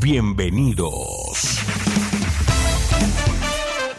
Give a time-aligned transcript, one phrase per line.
[0.00, 1.58] Bienvenidos.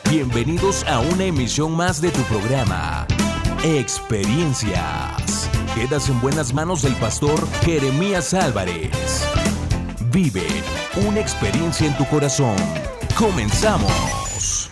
[0.10, 3.08] Bienvenidos a una emisión más de tu programa,
[3.64, 5.50] Experiencias.
[5.74, 9.26] Quedas en buenas manos del pastor Jeremías Álvarez.
[10.12, 10.46] Vive
[11.08, 12.56] una experiencia en tu corazón.
[13.18, 14.70] Comenzamos.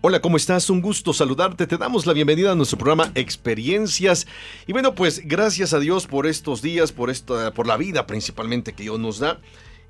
[0.00, 0.68] Hola, ¿cómo estás?
[0.70, 1.68] Un gusto saludarte.
[1.68, 4.26] Te damos la bienvenida a nuestro programa Experiencias.
[4.66, 8.72] Y bueno, pues gracias a Dios por estos días, por esta, por la vida principalmente
[8.72, 9.38] que Dios nos da.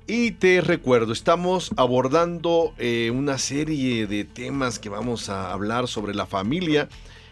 [0.05, 6.13] Y te recuerdo, estamos abordando eh, una serie de temas que vamos a hablar sobre
[6.13, 6.89] la familia.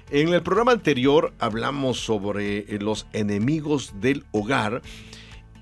[0.10, 4.82] En el programa anterior hablamos sobre eh, los enemigos del hogar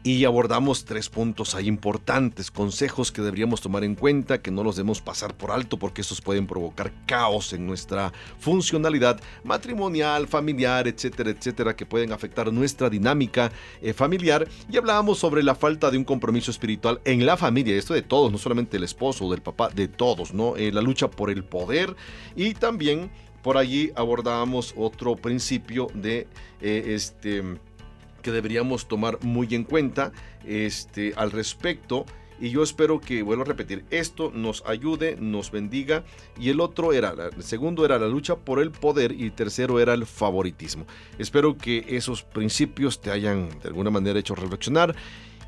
[0.03, 4.77] y abordamos tres puntos ahí importantes, consejos que deberíamos tomar en cuenta, que no los
[4.77, 11.31] debemos pasar por alto porque estos pueden provocar caos en nuestra funcionalidad matrimonial, familiar, etcétera,
[11.31, 14.48] etcétera, que pueden afectar nuestra dinámica eh, familiar.
[14.72, 18.31] Y hablábamos sobre la falta de un compromiso espiritual en la familia, esto de todos,
[18.31, 20.55] no solamente del esposo o del papá, de todos, ¿no?
[20.55, 21.95] Eh, la lucha por el poder
[22.36, 23.11] y también
[23.42, 26.27] por allí abordábamos otro principio de
[26.61, 27.44] eh, este
[28.22, 30.12] que deberíamos tomar muy en cuenta
[30.45, 32.06] este, al respecto.
[32.42, 36.06] Y yo espero que, vuelvo a repetir, esto nos ayude, nos bendiga.
[36.39, 39.80] Y el otro era, el segundo era la lucha por el poder y el tercero
[39.80, 40.86] era el favoritismo.
[41.17, 44.95] Espero que esos principios te hayan de alguna manera hecho reflexionar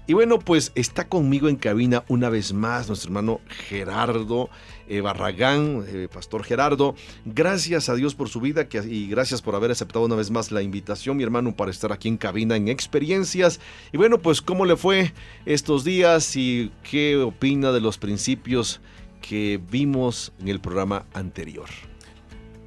[0.07, 4.49] y bueno, pues está conmigo en cabina una vez más nuestro hermano Gerardo
[4.87, 6.95] eh, Barragán, eh, Pastor Gerardo.
[7.23, 10.61] Gracias a Dios por su vida y gracias por haber aceptado una vez más la
[10.61, 13.61] invitación, mi hermano, para estar aquí en cabina en experiencias.
[13.93, 15.13] Y bueno, pues cómo le fue
[15.45, 18.81] estos días y qué opina de los principios
[19.21, 21.69] que vimos en el programa anterior.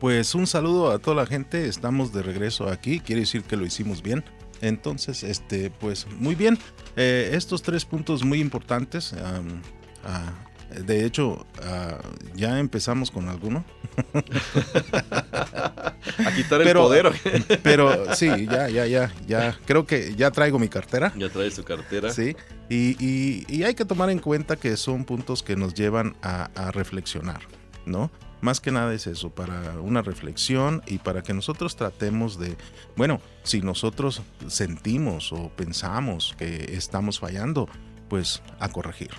[0.01, 3.67] Pues un saludo a toda la gente, estamos de regreso aquí, quiere decir que lo
[3.67, 4.25] hicimos bien.
[4.61, 6.59] Entonces, este, pues muy bien.
[6.97, 9.15] Eh, estos tres puntos muy importantes.
[10.05, 10.33] Ah,
[10.81, 11.99] de hecho, ah,
[12.35, 13.65] ya empezamos con alguno.
[15.33, 17.13] a quitar el poder.
[17.63, 19.59] pero sí, ya, ya, ya, ya.
[19.67, 21.13] Creo que ya traigo mi cartera.
[21.17, 22.11] Ya traes tu cartera.
[22.11, 22.37] Sí.
[22.69, 27.41] Y, hay que tomar en cuenta que son puntos que nos llevan a, a reflexionar,
[27.87, 28.11] ¿no?
[28.45, 32.59] Más que nada es eso, para una reflexión y para que nosotros tratemos de,
[32.95, 37.71] bueno, si nosotros sentimos o pensamos que estamos fallando,
[38.11, 39.13] pues a corregir.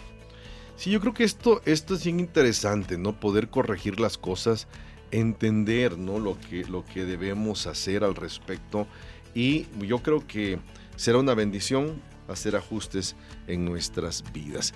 [0.76, 3.20] Sí, yo creo que esto, esto es bien interesante, ¿no?
[3.20, 4.68] Poder corregir las cosas,
[5.10, 6.20] entender, ¿no?
[6.20, 8.86] Lo que, lo que debemos hacer al respecto.
[9.34, 10.60] Y yo creo que
[10.98, 13.16] será una bendición hacer ajustes
[13.48, 14.76] en nuestras vidas.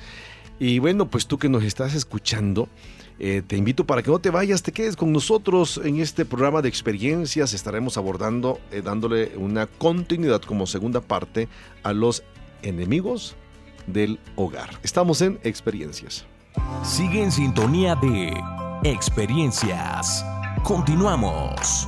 [0.57, 2.67] Y bueno, pues tú que nos estás escuchando,
[3.19, 6.61] eh, te invito para que no te vayas, te quedes con nosotros en este programa
[6.61, 7.53] de experiencias.
[7.53, 11.49] Estaremos abordando, eh, dándole una continuidad como segunda parte
[11.83, 12.23] a los
[12.61, 13.35] enemigos
[13.87, 14.69] del hogar.
[14.83, 16.25] Estamos en experiencias.
[16.83, 18.33] Sigue en sintonía de
[18.83, 20.25] experiencias.
[20.63, 21.87] Continuamos.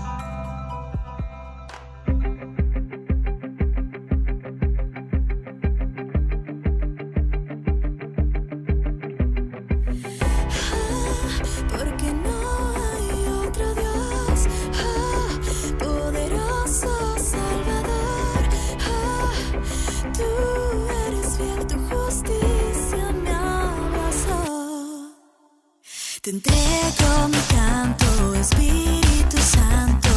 [26.23, 30.10] Te entrego mi canto, Espíritu Santo.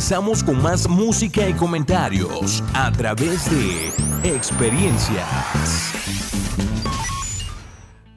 [0.00, 3.88] Regresamos con más música y comentarios a través de
[4.34, 5.26] experiencias.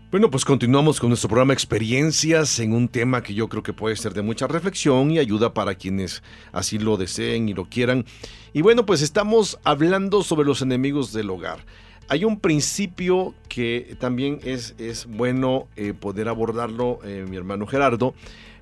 [0.10, 3.98] Bueno, pues continuamos con nuestro programa Experiencias en un tema que yo creo que puede
[3.98, 8.06] ser de mucha reflexión y ayuda para quienes así lo deseen y lo quieran.
[8.54, 11.66] Y bueno, pues estamos hablando sobre los enemigos del hogar.
[12.08, 18.14] Hay un principio que también es, es bueno eh, poder abordarlo, eh, mi hermano Gerardo.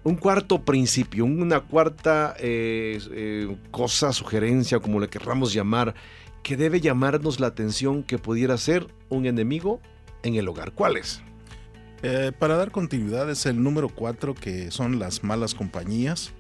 [0.04, 5.94] Un cuarto principio, una cuarta eh, cosa, sugerencia, como le querramos llamar,
[6.42, 9.80] que debe llamarnos la atención que pudiera ser un enemigo
[10.24, 10.72] en el hogar.
[10.72, 11.22] ¿Cuál es?
[12.04, 16.34] Eh, para dar continuidad es el número 4 que son las malas compañías.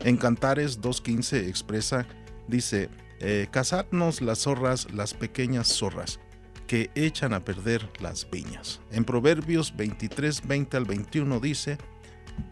[0.00, 2.06] En Cantares 2.15 expresa,
[2.48, 6.20] dice, eh, cazadnos las zorras, las pequeñas zorras,
[6.66, 8.80] que echan a perder las viñas.
[8.92, 11.78] En Proverbios 23, 20 al 21 dice,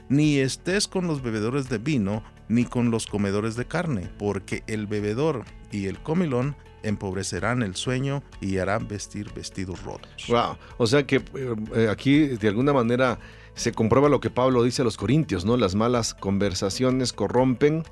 [0.08, 4.86] ni estés con los bebedores de vino, ni con los comedores de carne, porque el
[4.86, 10.26] bebedor y el comilón empobrecerán el sueño y harán vestir vestidos rotos.
[10.28, 13.18] Wow, o sea que eh, eh, aquí de alguna manera
[13.54, 15.56] se comprueba lo que Pablo dice a los corintios, ¿no?
[15.56, 17.84] Las malas conversaciones corrompen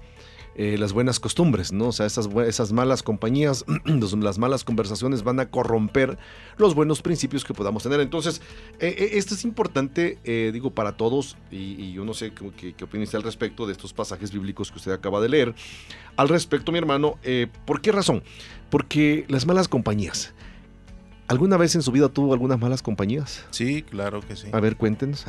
[0.56, 1.88] eh, las buenas costumbres, ¿no?
[1.88, 3.64] O sea, esas, esas malas compañías,
[4.20, 6.18] las malas conversaciones van a corromper
[6.56, 8.00] los buenos principios que podamos tener.
[8.00, 8.40] Entonces,
[8.78, 10.18] esto es importante,
[10.52, 13.92] digo, para todos, y, yo no sé qué, qué, opina usted al respecto de estos
[13.92, 15.54] pasajes bíblicos que usted acaba de leer.
[16.16, 17.18] Al respecto, mi hermano,
[17.64, 18.22] ¿por qué razón?
[18.70, 20.34] Porque las malas compañías.
[21.26, 23.44] ¿Alguna vez en su vida tuvo algunas malas compañías?
[23.50, 24.48] Sí, claro que sí.
[24.52, 25.24] A ver, cuéntenos.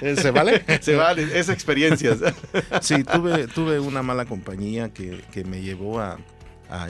[0.00, 0.64] ¿Se vale?
[0.80, 2.18] Se vale, es experiencias.
[2.80, 6.18] sí, tuve, tuve una mala compañía que, me llevó a,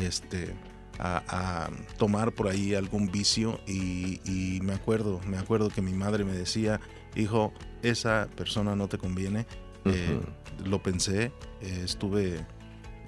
[0.00, 0.54] este,
[0.98, 6.32] a, tomar por ahí algún vicio y, me acuerdo, me acuerdo que mi madre me
[6.32, 6.80] decía,
[7.14, 9.46] hijo, esa persona no te conviene.
[9.84, 10.20] Eh,
[10.64, 12.44] lo pensé, eh, estuve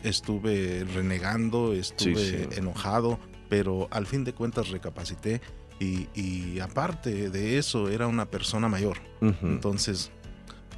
[0.02, 5.40] estuve renegando, estuve enojado, pero al fin de cuentas recapacité
[5.80, 8.98] y, aparte de eso era una persona mayor.
[9.20, 10.10] Entonces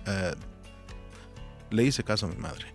[0.06, 0.34] eh,
[1.70, 2.66] le hice caso a mi madre.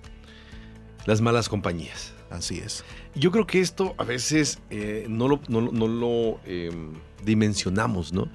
[1.05, 2.13] Las malas compañías.
[2.31, 2.83] Así es.
[3.13, 8.29] Yo creo que esto a veces eh, no lo, no, lo em, dimensionamos, ¿no?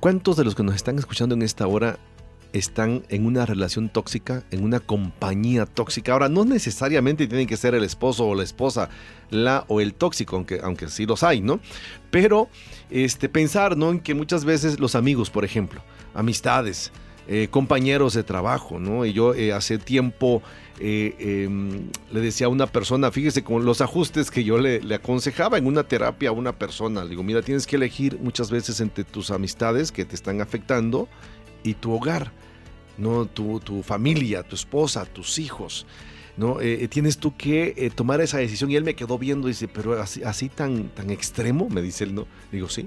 [0.00, 1.98] ¿Cuántos de los que nos están escuchando en esta hora
[2.54, 6.12] están en una relación tóxica, en una compañía tóxica.
[6.12, 8.88] Ahora, no necesariamente tienen que ser el esposo o la esposa,
[9.28, 11.58] la o el tóxico, aunque, aunque sí los hay, ¿no?
[12.12, 12.48] Pero
[12.90, 13.90] este, pensar, ¿no?
[13.90, 15.82] En que muchas veces los amigos, por ejemplo,
[16.14, 16.92] amistades,
[17.26, 19.04] eh, compañeros de trabajo, ¿no?
[19.04, 20.40] Y yo eh, hace tiempo
[20.78, 24.94] eh, em, le decía a una persona, fíjese con los ajustes que yo le, le,
[24.94, 28.80] aconsejaba en una terapia a una persona, le digo, mira, tienes que elegir muchas veces
[28.80, 31.08] entre tus amistades que te están afectando
[31.64, 32.30] y tu hogar.
[32.96, 33.26] ¿no?
[33.26, 35.86] Tu, tu familia, tu esposa, tus hijos.
[36.36, 36.60] ¿no?
[36.60, 38.70] Eh, eh, tienes tú que eh, tomar esa decisión.
[38.70, 42.04] Y él me quedó viendo y dice, pero así, así tan, tan extremo, me dice
[42.04, 42.26] él, ¿no?
[42.52, 42.86] Digo, sí.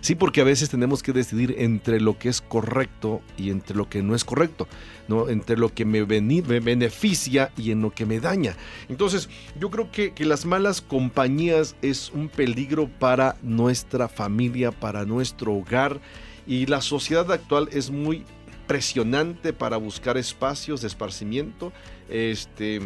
[0.00, 3.88] Sí, porque a veces tenemos que decidir entre lo que es correcto y entre lo
[3.88, 4.68] que no es correcto,
[5.08, 5.28] ¿no?
[5.28, 8.56] Entre lo que me, me beneficia y en lo que me daña.
[8.88, 9.28] Entonces,
[9.58, 15.52] yo creo que, que las malas compañías es un peligro para nuestra familia, para nuestro
[15.54, 16.00] hogar.
[16.48, 18.24] Y la sociedad actual es muy
[18.66, 21.72] presionante para buscar espacios de esparcimiento,
[22.08, 22.80] este,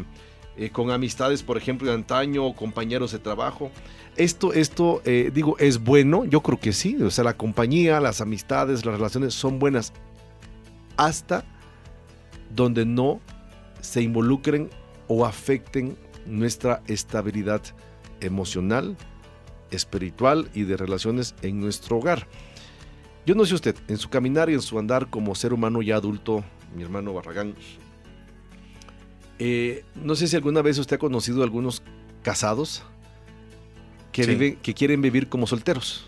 [0.56, 3.70] eh, con amistades, por ejemplo, de antaño o compañeros de trabajo.
[4.16, 8.20] Esto, esto eh, digo, es bueno, yo creo que sí, o sea, la compañía, las
[8.20, 9.92] amistades, las relaciones son buenas
[10.96, 11.44] hasta
[12.54, 13.20] donde no
[13.80, 14.70] se involucren
[15.06, 17.62] o afecten nuestra estabilidad
[18.20, 18.96] emocional,
[19.70, 22.26] espiritual y de relaciones en nuestro hogar.
[23.24, 25.96] Yo no sé usted, en su caminar y en su andar como ser humano ya
[25.96, 27.54] adulto, mi hermano Barragán,
[29.38, 31.82] eh, no sé si alguna vez usted ha conocido a algunos
[32.22, 32.82] casados
[34.12, 36.06] que, que quieren vivir como solteros.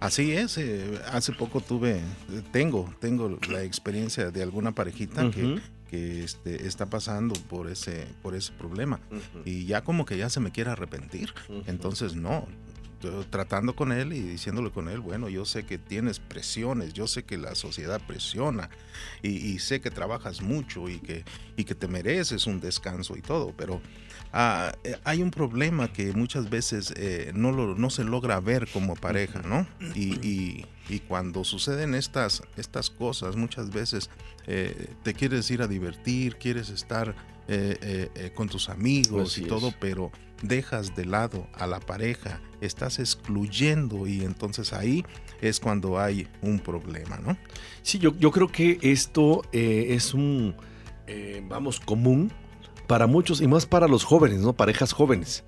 [0.00, 2.00] Así es, eh, hace poco tuve,
[2.52, 5.58] tengo, tengo la experiencia de alguna parejita que,
[5.88, 9.00] que este, está pasando por ese, por ese problema.
[9.46, 11.32] Y ya como que ya se me quiere arrepentir.
[11.66, 12.46] Entonces no,
[13.30, 17.24] tratando con él y diciéndole con él, bueno, yo sé que tienes presiones, yo sé
[17.24, 18.70] que la sociedad presiona
[19.22, 21.24] y, sé que trabajas mucho y que,
[21.56, 23.80] y que te mereces un descanso y todo, pero
[24.32, 28.68] ah, eh, hay un problema que muchas veces eh, no, lo, no se logra ver
[28.72, 29.66] como pareja, ¿no?
[29.94, 30.66] Y,
[31.08, 34.10] cuando suceden estas, estas cosas, muchas veces
[34.46, 37.14] eh, te quieres ir a divertir, quieres estar
[38.34, 40.10] con tus amigos y todo, pero
[40.42, 45.04] dejas de lado a la pareja, estás excluyendo y entonces ahí
[45.40, 47.36] es cuando hay un problema, ¿no?
[47.82, 50.54] Sí, yo, yo creo que esto eh, es un
[51.06, 52.32] eh, vamos, común
[52.86, 54.54] para muchos y más para los jóvenes, ¿no?
[54.54, 55.44] Parejas jóvenes,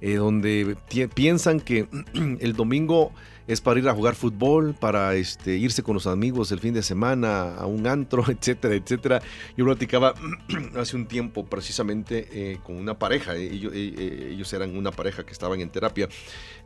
[0.00, 0.76] eh, donde
[1.14, 1.88] piensan que
[2.40, 3.12] el domingo
[3.50, 6.82] es para ir a jugar fútbol, para este, irse con los amigos el fin de
[6.82, 9.22] semana a un antro, etcétera, etcétera.
[9.56, 10.14] Yo platicaba
[10.76, 15.60] hace un tiempo precisamente eh, con una pareja, ellos, ellos, eran una pareja que estaban
[15.60, 16.08] en terapia,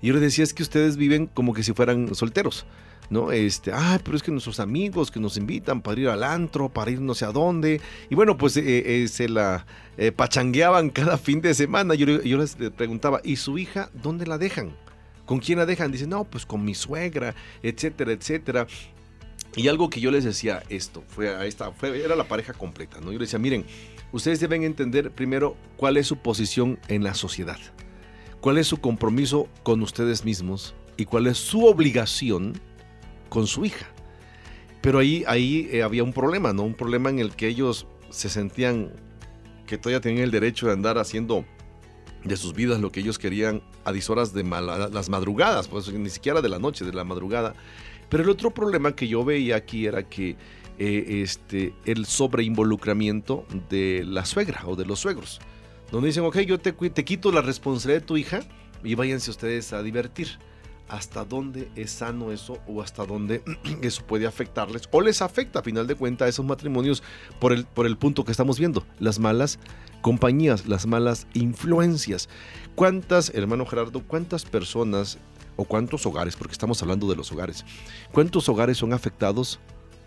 [0.02, 2.66] y yo les decía es que ustedes viven como que si fueran solteros.
[3.10, 3.32] ¿no?
[3.32, 6.90] Este, ah, pero es que nuestros amigos que nos invitan para ir al antro, para
[6.90, 8.62] ir no sé a dónde, y bueno, pues eh,
[9.02, 11.94] eh, se la eh, pachangueaban cada fin de semana.
[11.94, 14.72] Yo, yo les preguntaba, ¿y su hija dónde la dejan?
[15.26, 15.90] ¿Con quién la dejan?
[15.90, 18.66] Dicen, no, pues con mi suegra, etcétera, etcétera.
[19.56, 23.00] Y algo que yo les decía esto, fue a esta, fue, era la pareja completa,
[23.00, 23.12] ¿no?
[23.12, 23.64] Yo les decía, miren,
[24.12, 27.58] ustedes deben entender primero cuál es su posición en la sociedad,
[28.40, 32.60] cuál es su compromiso con ustedes mismos y cuál es su obligación
[33.28, 33.86] con su hija.
[34.80, 36.64] Pero ahí, ahí eh, había un problema, ¿no?
[36.64, 38.92] Un problema en el que ellos se sentían
[39.66, 41.44] que todavía tenían el derecho de andar haciendo
[42.24, 46.10] de sus vidas lo que ellos querían a 10 horas de las madrugadas, pues ni
[46.10, 47.54] siquiera de la noche, de la madrugada.
[48.08, 50.36] Pero el otro problema que yo veía aquí era que
[50.78, 55.40] eh, este, el sobreinvolucramiento de la suegra o de los suegros,
[55.92, 58.40] donde dicen, ok, yo te, te quito la responsabilidad de tu hija
[58.82, 60.38] y váyanse ustedes a divertir
[60.88, 63.42] hasta dónde es sano eso o hasta dónde
[63.82, 67.02] eso puede afectarles o les afecta a final de cuentas a esos matrimonios
[67.40, 69.58] por el, por el punto que estamos viendo, las malas
[70.02, 72.28] compañías, las malas influencias.
[72.74, 75.18] ¿Cuántas, hermano Gerardo, cuántas personas
[75.56, 77.64] o cuántos hogares, porque estamos hablando de los hogares,
[78.12, 79.60] cuántos hogares son afectados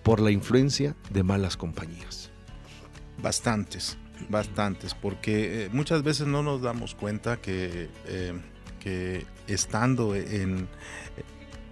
[0.04, 2.30] por la influencia de malas compañías?
[3.22, 3.98] Bastantes,
[4.30, 7.90] bastantes, porque eh, muchas veces no nos damos cuenta que...
[8.06, 8.40] Eh,
[9.48, 10.68] estando en,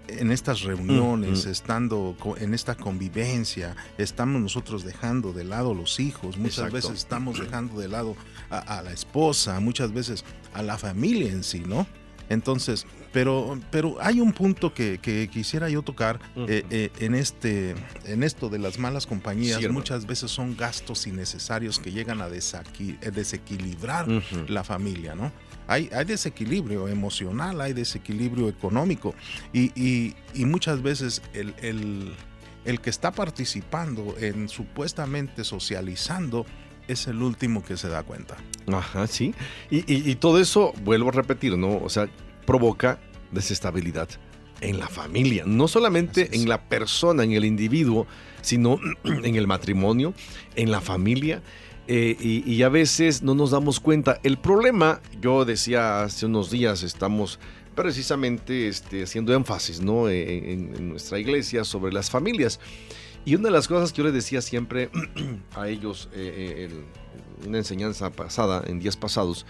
[0.08, 6.72] en estas reuniones, estando en esta convivencia, estamos nosotros dejando de lado los hijos, muchas
[6.72, 8.16] veces estamos dejando de lado
[8.50, 11.88] a, la esposa, muchas veces a la familia en sí, ¿no?
[12.28, 18.24] Entonces, pero, pero hay un punto que, quisiera yo tocar eh, eh, en, este, en
[18.24, 19.62] esto de las malas compañías.
[19.70, 24.08] muchas veces son gastos innecesarios que llegan a desequilibrar
[24.48, 25.32] la familia, ¿no?
[25.68, 29.16] Hay, desequilibrio emocional, hay desequilibrio económico
[29.54, 32.16] y, muchas veces el,
[32.82, 36.46] que está participando en supuestamente socializando
[36.88, 38.38] es el último que se da cuenta.
[38.68, 39.34] Ajá, sí.
[39.70, 41.78] Y, todo eso, vuelvo a repetir, ¿no?
[41.78, 42.08] O sea,
[42.46, 43.00] provoca
[43.32, 44.10] desestabilidad
[44.62, 48.08] en la familia, no solamente en la persona, en el individuo,
[48.42, 50.14] sino en el matrimonio,
[50.56, 51.42] en la familia
[51.88, 54.20] eh, y, a veces no nos damos cuenta.
[54.24, 57.39] El problema, yo decía hace unos días, estamos
[57.75, 60.10] precisamente este, haciendo énfasis ¿no?
[60.10, 62.60] E, en, nuestra iglesia sobre las familias.
[63.24, 64.89] Y una de las cosas que yo les decía siempre
[65.56, 69.46] a ellos, eh, eh, una enseñanza pasada, en días pasados,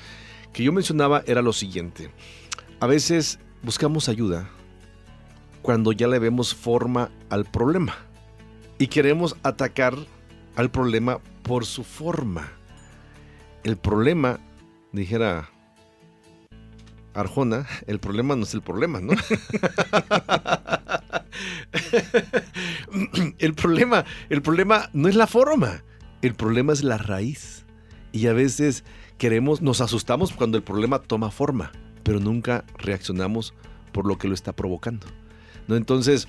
[0.51, 2.09] que yo mencionaba era lo siguiente.
[2.81, 4.49] A veces buscamos ayuda
[5.61, 7.95] cuando ya le vemos forma al problema
[8.77, 9.95] y queremos atacar
[10.55, 12.51] al problema por su forma.
[13.63, 14.39] El problema,
[14.91, 15.49] dijera
[17.13, 19.13] Arjona, el problema no es el problema, ¿no?
[23.39, 25.83] el problema, el problema no es la forma,
[26.21, 27.65] el problema es la raíz.
[28.11, 28.83] Y a veces
[29.17, 31.71] queremos, nos asustamos cuando el problema toma forma,
[32.03, 33.53] pero nunca reaccionamos
[33.91, 35.07] por lo que lo está provocando.
[35.67, 35.75] ¿no?
[35.75, 36.27] Entonces,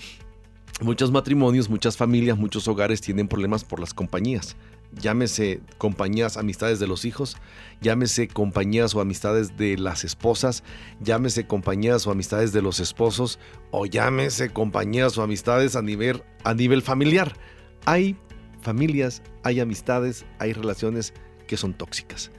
[0.80, 4.56] muchos matrimonios, muchas familias, muchos hogares tienen problemas por las compañías
[4.92, 7.37] llámese compañías, amistades de los hijos,
[7.80, 10.62] llámese compañías o amistades de las esposas,
[11.00, 13.38] llámese compañías o amistades de los esposos,
[13.71, 17.37] o llámese compañías o amistades a nivel, a nivel familiar.
[17.85, 18.16] Hay
[18.61, 21.12] familias, hay amistades, hay relaciones
[21.47, 22.30] que son tóxicas,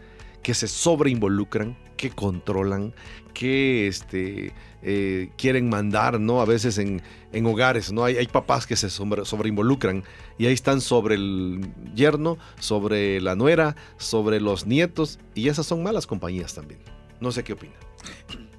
[0.41, 2.93] que se sobreinvolucran, que controlan,
[3.33, 6.39] que este, eh, quieren mandar, ¿no?
[6.39, 7.01] A veces en,
[7.45, 8.05] hogares, ¿no?
[8.05, 10.03] Hay, hay, papás que se sobre, sobreinvolucran
[10.37, 15.83] y ahí están sobre el yerno, sobre la nuera, sobre los nietos y esas son
[15.83, 16.79] malas compañías también.
[17.19, 17.73] No sé qué opina.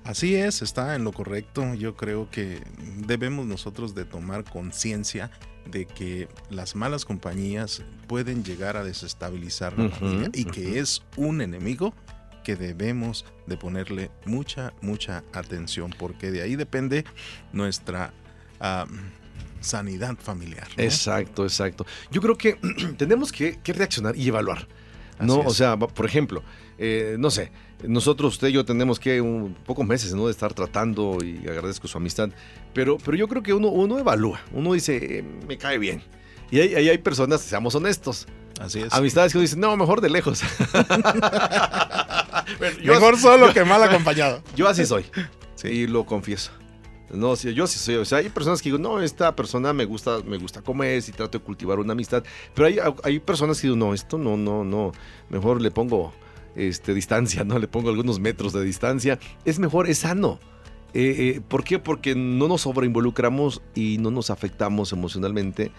[0.08, 1.74] Así es, está en lo correcto.
[1.74, 2.62] Yo creo que
[3.06, 5.30] debemos nosotros de tomar conciencia
[5.70, 11.42] de que las malas compañías pueden llegar a desestabilizar la familia y que es un
[11.42, 11.92] enemigo
[12.48, 17.04] que debemos de ponerle mucha, mucha atención, porque de ahí depende
[17.52, 18.14] nuestra
[19.60, 20.66] sanidad familiar.
[20.78, 21.84] Exacto, exacto.
[22.10, 22.58] Yo creo que
[22.96, 24.66] tenemos que, reaccionar y evaluar.
[25.20, 25.40] ¿no?
[25.40, 26.42] O sea, por ejemplo,
[26.78, 27.52] eh, no sé,
[27.86, 30.24] nosotros, usted y yo tenemos que un pocos meses ¿no?
[30.24, 32.30] de estar tratando y agradezco su amistad,
[32.72, 36.02] pero, pero yo creo que uno, uno evalúa, uno dice, eh, me cae bien.
[36.50, 38.26] Y ahí hay, hay, personas, seamos honestos,
[38.60, 38.92] Así es.
[38.92, 40.42] Amistades que uno dice, no, mejor de lejos.
[42.84, 44.42] mejor solo que mal acompañado.
[44.56, 45.04] Yo así soy.
[45.54, 45.66] Sí.
[45.66, 46.52] Y lo confieso.
[47.10, 47.96] No, yo sí soy.
[47.96, 51.10] O sea, hay personas que digo, no, esta persona me gusta, me gusta comer y
[51.10, 52.22] trato de cultivar una amistad.
[52.54, 54.92] Pero hay, hay personas que digo, no, esto no, no, no.
[55.30, 56.12] Mejor le pongo
[56.54, 57.58] este, distancia, ¿no?
[57.58, 59.18] Le pongo algunos metros de distancia.
[59.44, 60.38] Es mejor, es sano.
[60.94, 61.78] Eh, eh, ¿Por qué?
[61.78, 65.70] Porque no nos sobreinvolucramos y no nos afectamos emocionalmente.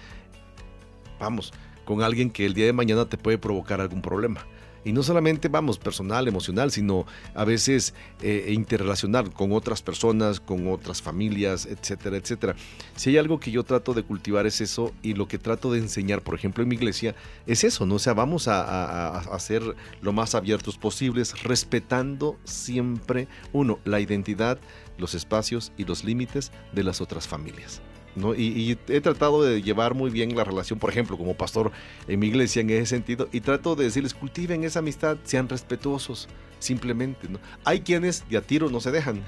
[1.19, 1.51] Vamos,
[1.89, 4.45] con alguien que el día de mañana te puede provocar algún problema.
[4.85, 10.67] Y no solamente, vamos, personal, emocional, sino a veces eh, interrelacionar con otras personas, con
[10.67, 12.55] otras familias, etcétera, etcétera.
[12.95, 15.79] Si hay algo que yo trato de cultivar es eso y lo que trato de
[15.79, 17.15] enseñar, por ejemplo, en mi iglesia,
[17.47, 17.95] es eso, ¿no?
[17.95, 19.63] O sea, vamos a, a ser
[20.03, 24.59] lo más abiertos posibles, respetando siempre, uno, la identidad,
[24.99, 27.81] los espacios y los límites de las otras familias.
[28.15, 31.71] Y, he tratado de llevar muy bien la relación, por ejemplo, como pastor
[32.07, 36.27] en mi iglesia en ese sentido, y trato de decirles, cultiven esa amistad, sean respetuosos,
[36.59, 37.29] simplemente.
[37.29, 37.39] ¿no?
[37.63, 39.23] Hay quienes de a tiro no se dejan,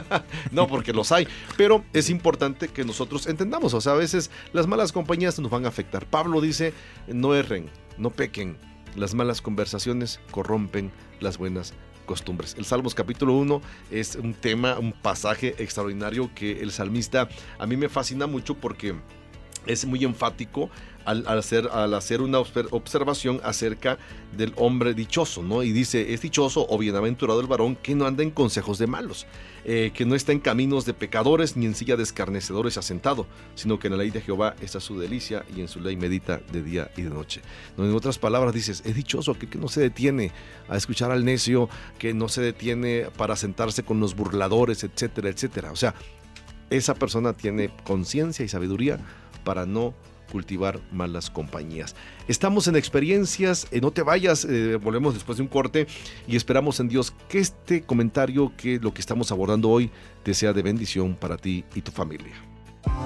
[0.52, 4.66] no porque los hay, pero es importante que nosotros entendamos, o sea, a veces las
[4.66, 6.06] malas compañías nos van a afectar.
[6.06, 6.72] Pablo dice,
[7.08, 8.56] no erren, no pequen,
[8.96, 11.74] las malas conversaciones corrompen las buenas
[12.08, 12.56] costumbres.
[12.58, 13.60] El Salmos capítulo 1
[13.92, 18.96] es un tema, un pasaje extraordinario que el salmista a mí me fascina mucho porque
[19.66, 20.70] es muy enfático
[21.04, 23.98] al, hacer, al hacer una observación acerca
[24.36, 25.62] del hombre dichoso, ¿no?
[25.62, 29.26] Y dice, es dichoso o bienaventurado el varón que no anda en consejos de malos,
[29.70, 33.78] eh, que no está en caminos de pecadores ni en silla de escarnecedores asentado, sino
[33.78, 36.62] que en la ley de Jehová está su delicia y en su ley medita de
[36.62, 37.42] día y de noche.
[37.76, 40.32] En otras palabras dices, es dichoso aquel que no se detiene
[40.70, 45.70] a escuchar al necio, que no se detiene para sentarse con los burladores, etcétera, etcétera.
[45.70, 45.94] O sea,
[46.70, 48.98] esa persona tiene conciencia y sabiduría
[49.44, 49.92] para no
[50.30, 51.94] cultivar malas compañías.
[52.28, 55.86] Estamos en experiencias, eh, no te vayas, eh, volvemos después de un corte
[56.26, 59.90] y esperamos en Dios que este comentario, que lo que estamos abordando hoy,
[60.22, 62.34] te sea de bendición para ti y tu familia.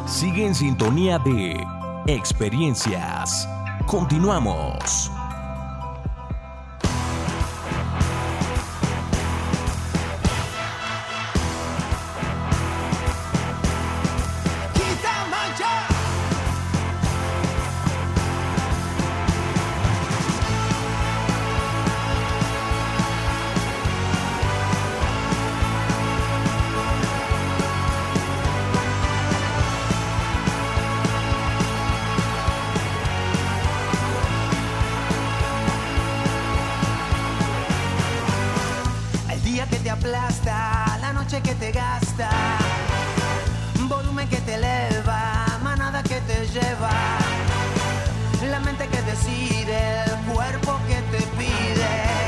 [0.07, 1.57] Sigue en sintonía de
[2.07, 3.49] experiencias.
[3.87, 5.11] Continuamos.
[39.93, 42.31] aplasta, la noche que te gasta,
[43.89, 47.19] volumen que te eleva, manada que te lleva,
[48.51, 52.22] la mente que decide, el cuerpo que te pide.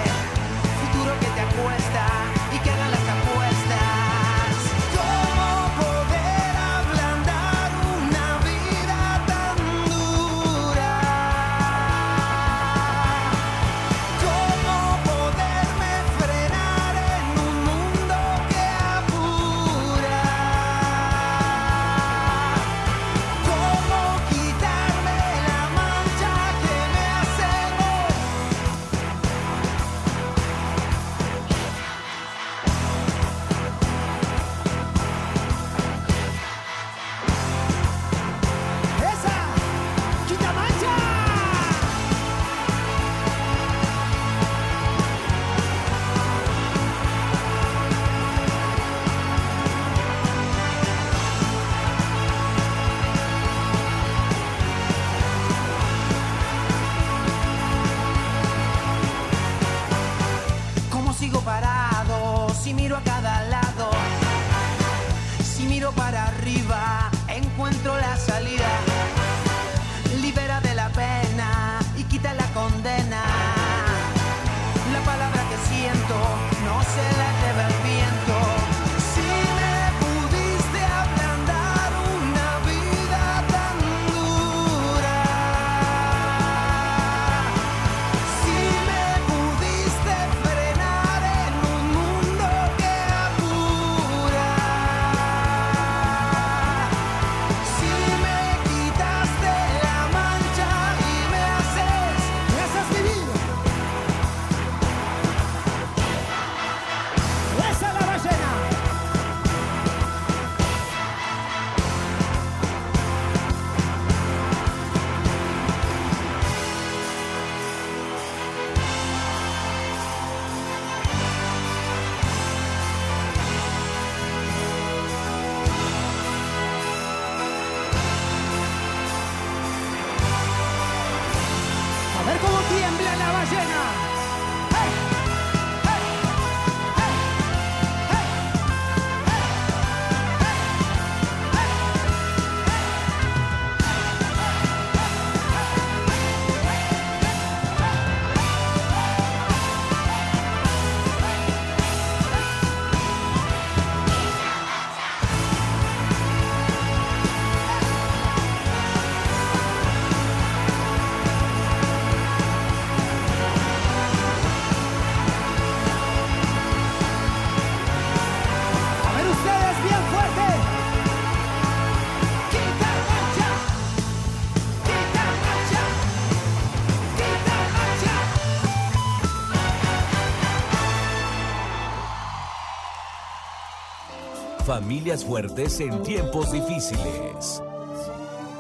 [184.75, 187.63] Familias fuertes en tiempos difíciles.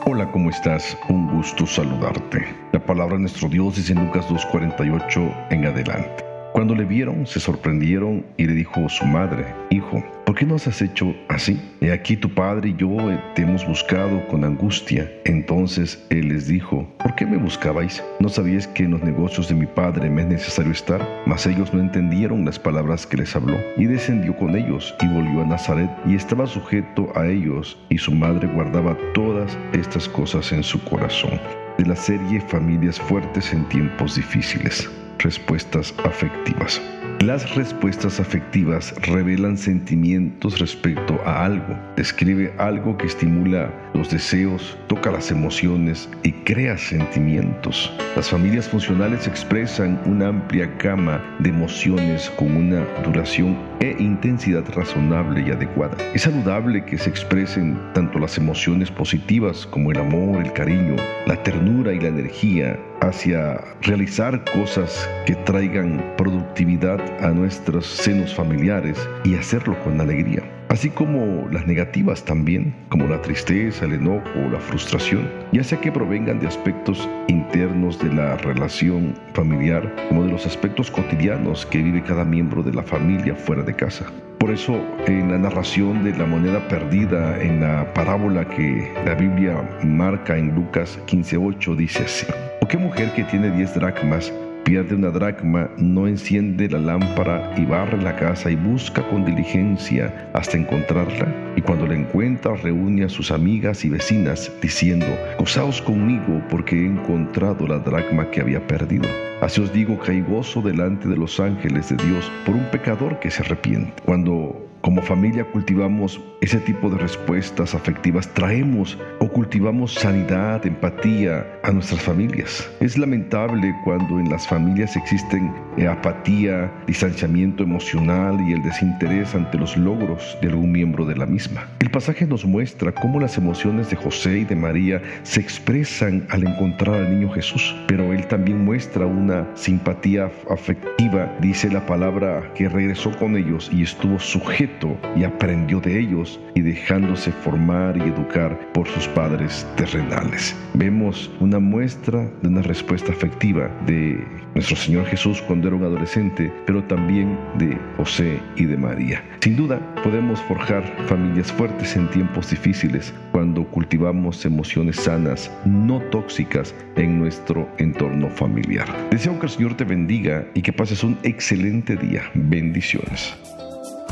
[0.07, 0.96] Hola, ¿cómo estás?
[1.09, 2.55] Un gusto saludarte.
[2.70, 6.34] La palabra de nuestro Dios dice en Lucas 2.48 en adelante.
[6.55, 10.83] Cuando le vieron, se sorprendieron y le dijo su madre, Hijo, ¿por qué nos has
[10.83, 11.61] hecho así?
[11.81, 12.97] He aquí tu padre y yo
[13.35, 15.11] te hemos buscado con angustia.
[15.25, 18.05] Entonces él les dijo, ¿por qué me buscabais?
[18.21, 21.05] ¿No sabíais que en los negocios de mi padre me es necesario estar?
[21.27, 23.59] Mas ellos no entendieron las palabras que les habló.
[23.77, 28.12] Y descendió con ellos y volvió a Nazaret y estaba sujeto a ellos y su
[28.12, 31.33] madre guardaba todas estas cosas en su corazón.
[31.79, 34.88] De la serie Familias Fuertes en Tiempos Difíciles.
[35.18, 36.81] Respuestas afectivas.
[37.20, 45.11] Las respuestas afectivas revelan sentimientos respecto a algo, describe algo que estimula los deseos, toca
[45.11, 47.90] las emociones y crea sentimientos.
[48.14, 55.44] Las familias funcionales expresan una amplia gama de emociones con una duración e intensidad razonable
[55.46, 55.96] y adecuada.
[56.12, 60.96] Es saludable que se expresen tanto las emociones positivas como el amor, el cariño,
[61.27, 69.09] la ternura y la energía hacia realizar cosas que traigan productividad a nuestros senos familiares
[69.25, 70.43] y hacerlo con alegría.
[70.69, 75.81] Así como las negativas también, como la tristeza, el enojo o la frustración, ya sea
[75.81, 81.83] que provengan de aspectos internos de la relación familiar, como de los aspectos cotidianos que
[81.83, 84.07] vive cada miembro de la familia fuera de casa.
[84.38, 84.75] Por eso,
[85.07, 90.55] en la narración de la moneda perdida, en la parábola que la Biblia marca en
[90.55, 92.27] Lucas 15:8, dice así:
[92.64, 94.33] ¿O qué mujer que tiene 10 dracmas
[94.64, 100.31] pierde una dracma, no enciende la lámpara y barre la casa y busca con diligencia
[100.33, 101.31] hasta encontrarla?
[101.57, 105.05] Y cuando la encuentra, reúne a sus amigas y vecinas, diciendo:
[105.38, 109.11] Gozaos conmigo, porque he encontrado la dracma que había perdido.
[109.42, 113.31] Así os digo que gozo delante de los ángeles de Dios por un pecador que
[113.31, 113.92] se arrepiente.
[114.07, 121.70] Cuando como familia cultivamos ese tipo de respuestas afectivas, traemos o cultivamos sanidad, empatía a
[121.70, 122.70] nuestras familias.
[122.81, 129.57] Es lamentable cuando en las familias existen eh, apatía, distanciamiento emocional y el desinterés ante
[129.57, 131.66] los logros de algún miembro de la misma.
[131.81, 136.47] El pasaje nos muestra cómo las emociones de José y de María se expresan al
[136.47, 142.68] encontrar al niño Jesús, pero él también muestra una simpatía afectiva, dice la palabra que
[142.68, 144.73] regresó con ellos y estuvo sujeto
[145.16, 150.56] y aprendió de ellos y dejándose formar y educar por sus padres terrenales.
[150.74, 156.52] Vemos una muestra de una respuesta afectiva de nuestro Señor Jesús cuando era un adolescente,
[156.66, 159.24] pero también de José y de María.
[159.40, 166.74] Sin duda, podemos forjar familias fuertes en tiempos difíciles cuando cultivamos emociones sanas, no tóxicas
[166.96, 168.88] en nuestro entorno familiar.
[169.10, 172.22] Deseo que el Señor te bendiga y que pases un excelente día.
[172.34, 173.37] Bendiciones.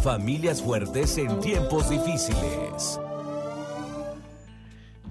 [0.03, 2.99] Familias fuertes en tiempos difíciles.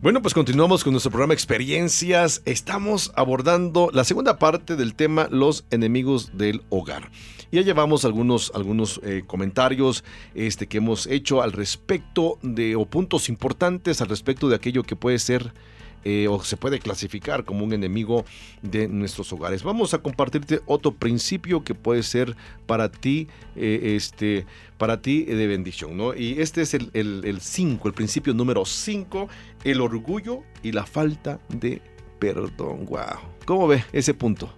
[0.01, 2.41] Bueno, pues continuamos con nuestro programa Experiencias.
[2.43, 7.10] Estamos abordando la segunda parte del tema Los enemigos del hogar.
[7.54, 10.04] Ya llevamos algunos, algunos eh, comentarios
[10.36, 14.97] este, que hemos hecho al respecto de, o puntos importantes al respecto de aquello que
[14.97, 15.54] puede ser
[16.03, 18.25] eh, o se puede clasificar como un enemigo
[18.61, 19.63] de nuestros hogares.
[19.63, 22.35] Vamos a compartirte otro principio que puede ser
[22.65, 24.45] para ti, eh, este,
[24.77, 26.15] para ti de bendición, ¿no?
[26.15, 29.29] Y este es el 5, el, principio número 5,
[29.63, 31.81] el orgullo y la falta de
[32.19, 32.85] perdón.
[32.87, 33.19] Wow.
[33.45, 34.51] ¿Cómo ve ese punto?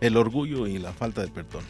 [0.00, 1.64] El orgullo y la falta de perdón.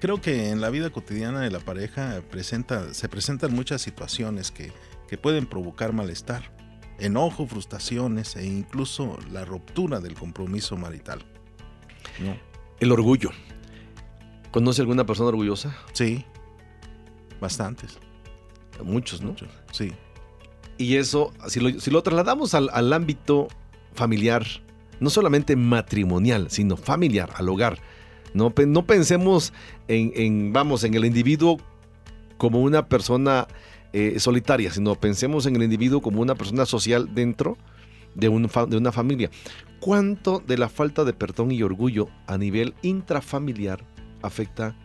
[0.00, 4.72] Creo que en la vida cotidiana de la pareja presenta, se presentan muchas situaciones que,
[5.06, 6.61] que pueden provocar malestar
[7.02, 11.24] enojo, frustraciones e incluso la ruptura del compromiso marital.
[12.20, 12.36] ¿no?
[12.80, 13.30] El orgullo.
[14.50, 15.76] ¿Conoce alguna persona orgullosa?
[15.92, 16.24] Sí,
[17.40, 17.98] bastantes.
[18.82, 19.28] Muchos, ¿no?
[19.28, 19.92] Muchos, sí.
[20.78, 23.48] Y eso, si lo, si lo trasladamos al, al, ámbito
[23.94, 24.44] familiar,
[25.00, 27.78] no solamente matrimonial, sino familiar, al hogar.
[28.34, 29.52] No, no pensemos
[29.88, 31.58] en, en, vamos, en el individuo
[32.38, 33.46] como una persona
[33.92, 37.58] eh, solitaria, sino pensemos en el individuo como una persona social dentro
[38.14, 39.30] de, un de una familia.
[39.80, 43.84] ¿Cuánto de la falta de perdón y orgullo a nivel intrafamiliar
[44.22, 44.76] afecta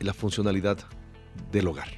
[0.00, 0.78] la funcionalidad
[1.52, 1.88] del hogar?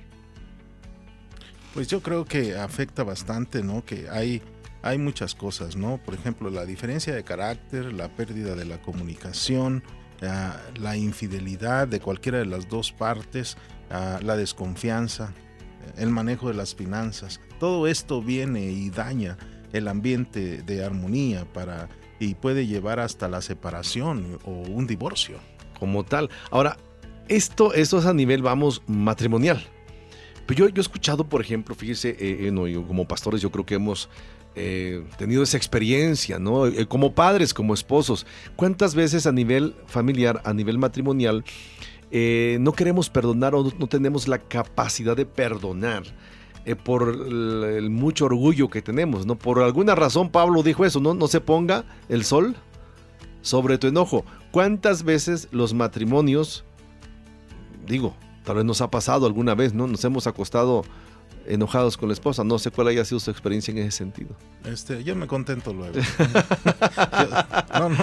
[1.75, 3.85] Pues yo creo que afecta bastante, ¿no?
[3.85, 4.43] Que hay,
[4.83, 5.99] hay muchas cosas, ¿no?
[5.99, 9.85] Por ejemplo, la diferencia de carácter, la pérdida de la comunicación,
[10.23, 13.57] ah, la infidelidad de cualquiera de las dos partes,
[13.91, 15.33] ah, la desconfianza,
[15.97, 17.41] el manejo de las finanzas.
[17.59, 19.37] Todo esto viene y daña
[19.73, 21.89] el ambiente de armonía para
[22.19, 25.39] y puede llevar hasta la separación o un divorcio.
[25.79, 26.29] como tal.
[26.51, 26.77] Ahora,
[27.29, 29.65] esto, esto es a nivel, vamos, matrimonial.
[30.47, 33.65] Pero yo, yo he escuchado, por ejemplo, fíjese, eh, eh, yo como pastores yo creo
[33.65, 34.11] que hemos
[34.57, 36.67] eh, tenido esa experiencia, ¿no?
[36.67, 38.27] Eh, como padres, como esposos.
[38.57, 41.45] ¿Cuántas veces a nivel familiar, a nivel matrimonial,
[42.11, 46.03] eh, no queremos perdonar o no, no tenemos la capacidad de perdonar?
[46.67, 49.35] eh, por el, el mucho orgullo que tenemos, ¿no?
[49.39, 51.15] Por alguna razón Pablo dijo eso, ¿no?
[51.15, 52.55] No se ponga el sol
[53.41, 54.27] sobre tu enojo.
[54.51, 56.65] ¿Cuántas veces los matrimonios,
[57.87, 59.87] digo, tal vez nos ha pasado alguna vez, ¿no?
[59.87, 60.83] Nos hemos acostado
[61.47, 62.45] enojados con la esposa.
[62.45, 64.37] No sé cuál haya sido su experiencia en ese sentido.
[64.65, 65.95] Este, yo me contento luego.
[65.99, 67.97] Yo- no, no,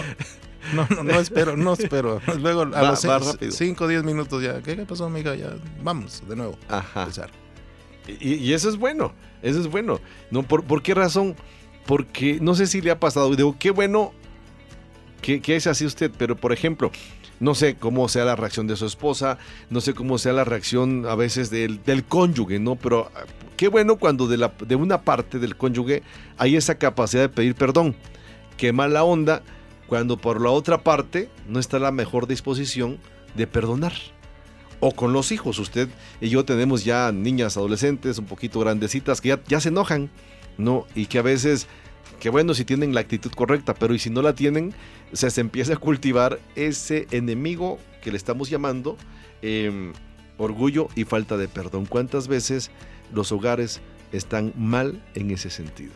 [0.73, 2.21] no, no, no espero, no espero.
[2.39, 3.51] Luego a Va- los va rápido.
[3.51, 4.61] 5 o 10 minutos ya.
[4.61, 5.35] ¿Qué, pasó, amiga?
[5.35, 6.57] Ya, vamos, de nuevo.
[6.69, 7.01] Ajá.
[7.03, 7.29] empezar.
[8.07, 9.99] Y, y eso es bueno, eso es bueno.
[10.31, 10.43] ¿No?
[10.43, 11.35] ¿Por, por qué razón?
[11.85, 13.33] Porque no sé si le ha pasado.
[13.35, 14.13] Digo, qué bueno
[15.21, 16.91] que, que es así usted, pero por ejemplo,
[17.39, 19.37] no sé cómo sea la reacción de su esposa,
[19.69, 22.75] no sé cómo sea la reacción a veces del, del cónyuge, ¿no?
[22.75, 23.21] Pero ah,
[23.55, 26.03] qué bueno cuando de, la, de una parte del cónyuge
[26.37, 27.95] hay esa capacidad de pedir perdón.
[28.57, 29.43] Qué mala onda
[29.87, 32.99] cuando por la otra parte no está la mejor disposición
[33.35, 33.93] de perdonar.
[34.79, 35.89] O con los hijos, usted
[36.21, 40.11] y yo tenemos ya niñas adolescentes un poquito grandecitas que ya, se enojan,
[40.57, 40.85] ¿no?
[40.93, 41.67] Y que a veces,
[42.19, 44.75] que bueno, si tienen la actitud correcta, pero y si no la tienen,
[45.13, 48.97] se empieza a cultivar ese enemigo que le estamos llamando
[49.41, 49.93] eh,
[50.37, 51.87] orgullo y falta de perdón.
[51.87, 52.69] ¿Cuántas veces
[53.11, 55.93] los hogares están mal en ese sentido?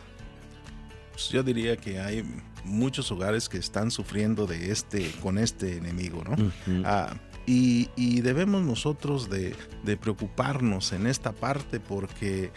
[1.12, 2.24] Pues yo diría que hay
[2.64, 6.52] muchos hogares que están sufriendo de este, con este enemigo, ¿no?
[6.84, 7.14] Ah,
[7.46, 12.52] y, y debemos nosotros de, de preocuparnos en esta parte porque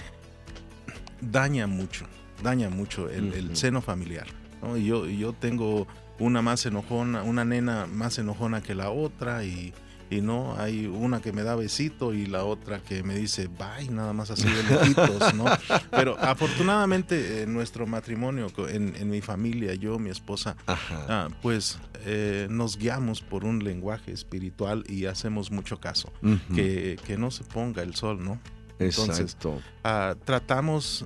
[1.21, 2.05] daña mucho,
[2.43, 4.27] daña mucho el, el seno familiar.
[4.61, 4.77] ¿no?
[4.77, 5.87] Y yo, yo tengo
[6.19, 9.73] una más enojona, una nena más enojona que la otra y,
[10.09, 13.89] y no, hay una que me da besito y la otra que me dice bye,
[13.89, 15.45] nada más así de lejitos, ¿no?
[15.91, 20.55] Pero afortunadamente en nuestro matrimonio, en, en mi familia, yo, mi esposa.
[20.67, 26.11] Ah, pues eh, nos guiamos por un lenguaje espiritual y hacemos mucho caso.
[26.53, 28.39] Que, que no se ponga el sol, ¿no?
[28.79, 29.61] entonces- Exacto.
[29.83, 31.05] Ah, tratamos,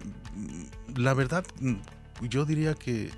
[0.95, 1.45] la verdad,
[2.27, 3.11] yo diría que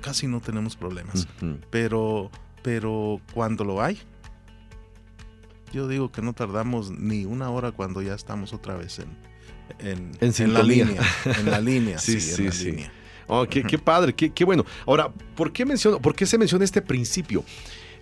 [0.00, 1.26] casi no tenemos problemas,
[1.70, 2.30] pero,
[2.62, 3.98] pero cuando lo hay,
[5.72, 9.08] yo digo que no tardamos ni una hora cuando ya estamos otra vez en,
[9.78, 11.02] en, En la línea.
[11.38, 12.64] En la línea, Sí, sí, sí, en la sí.
[12.72, 12.92] línea.
[13.28, 14.64] Oh, qué, qué padre, qué, qué bueno.
[14.86, 17.42] Ahora, ¿por qué, menciono, ¿por qué se menciona este principio?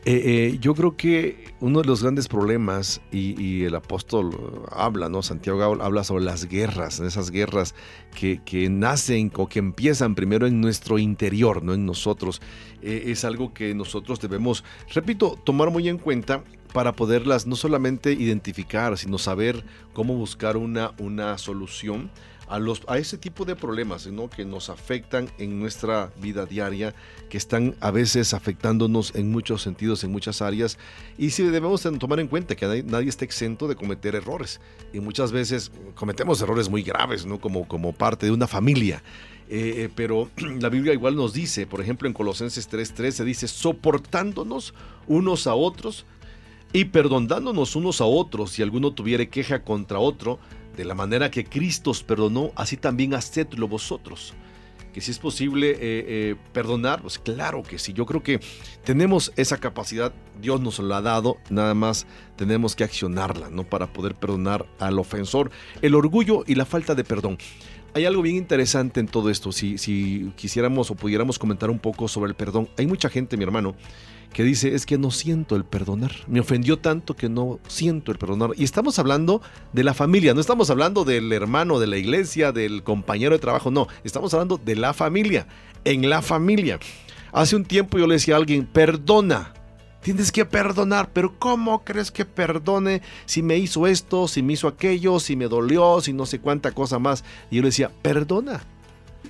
[0.06, 4.36] Eh, eh, yo creo que uno de los grandes problemas, y, y el apóstol
[4.70, 5.22] habla, ¿no?
[5.22, 7.74] Santiago habla- habla sobre las guerras, esas guerras
[8.14, 12.42] que, que nacen o que empiezan primero en nuestro interior, no en nosotros.
[12.82, 18.12] Eh, es algo que nosotros debemos, repito, tomar muy en cuenta para poderlas no solamente
[18.12, 22.10] identificar, sino saber cómo buscar una, una solución
[22.48, 24.28] a, los, a ese tipo de problemas ¿no?
[24.28, 26.92] que nos afectan en nuestra vida diaria,
[27.30, 30.76] que están a veces afectándonos en muchos sentidos, en muchas áreas,
[31.16, 34.60] y sí debemos de tomar en cuenta que nadie, nadie está exento de cometer errores,
[34.92, 37.40] y muchas veces cometemos errores muy graves, ¿no?
[37.40, 39.00] como, como parte de una familia.
[39.48, 44.74] Eh, eh, pero la Biblia igual nos dice, por ejemplo en Colosenses 3:13 dice, soportándonos
[45.06, 46.06] unos a otros
[46.74, 50.40] y perdonándonos unos a otros si alguno tuviere queja contra otro,
[50.76, 54.34] de la manera que Cristo os perdonó, así también hacedlo vosotros.
[54.92, 57.92] Que si es posible eh, eh, perdonar, pues claro que sí.
[57.92, 58.40] Yo creo que
[58.82, 63.62] tenemos esa capacidad, Dios nos lo ha dado, nada más tenemos que accionarla, ¿no?
[63.62, 65.52] Para poder perdonar al ofensor.
[65.80, 67.38] El orgullo y la falta de perdón.
[67.94, 69.52] Hay algo bien interesante en todo esto.
[69.52, 73.44] Si, si quisiéramos o pudiéramos comentar un poco sobre el perdón, hay mucha gente, mi
[73.44, 73.76] hermano,
[74.34, 76.12] que dice, es que no siento el perdonar.
[76.26, 78.50] Me ofendió tanto que no siento el perdonar.
[78.56, 79.40] Y estamos hablando
[79.72, 83.70] de la familia, no estamos hablando del hermano de la iglesia, del compañero de trabajo,
[83.70, 85.46] no, estamos hablando de la familia,
[85.84, 86.80] en la familia.
[87.32, 89.54] Hace un tiempo yo le decía a alguien, perdona.
[90.02, 94.68] Tienes que perdonar, pero ¿cómo crees que perdone si me hizo esto, si me hizo
[94.68, 97.24] aquello, si me dolió, si no sé cuánta cosa más?
[97.50, 98.64] Y yo le decía, perdona.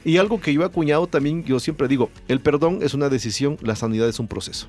[0.02, 3.58] Y algo que yo he acuñado también, yo siempre digo, el perdón es una decisión,
[3.60, 4.66] la sanidad es un proceso.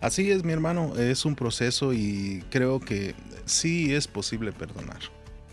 [0.00, 5.00] Así es, mi hermano, es un proceso y creo que sí es posible perdonar.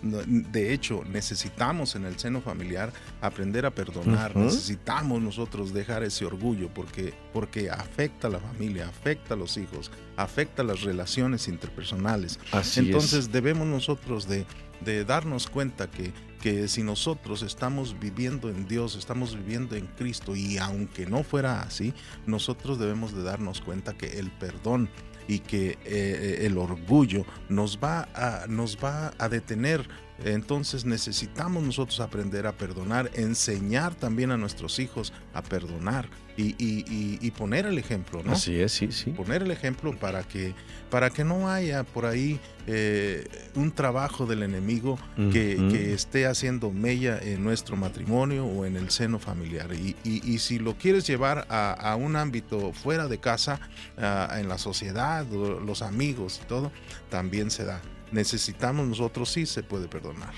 [0.01, 6.69] De hecho, necesitamos en el seno familiar aprender a perdonar, necesitamos nosotros dejar ese orgullo
[6.71, 12.39] porque, porque afecta a la familia, afecta a los hijos, afecta a las relaciones interpersonales.
[12.51, 14.45] Así Entonces debemos nosotros de,
[14.81, 20.35] de darnos cuenta que, que si nosotros estamos viviendo en Dios, estamos viviendo en Cristo
[20.35, 21.93] y aunque no fuera así,
[22.25, 24.89] nosotros debemos de darnos cuenta que el perdón
[25.27, 29.87] y que eh, el orgullo nos va, a, nos va a detener.
[30.23, 36.85] Entonces necesitamos nosotros aprender a perdonar, enseñar también a nuestros hijos a perdonar y, y-
[36.87, 38.33] y- y poner el ejemplo, ¿no?
[38.33, 39.11] Así es, sí, sí.
[39.11, 40.53] poner el ejemplo para que
[40.89, 44.97] para que no haya por ahí eh, un trabajo del enemigo
[45.31, 50.75] que, esté haciendo mella en nuestro matrimonio o en el seno familiar y, si lo
[50.77, 53.59] quieres llevar a, a un ámbito fuera de casa
[53.97, 56.71] en la sociedad los amigos y todo
[57.09, 60.33] también se da necesitamos nosotros sí se puede perdonar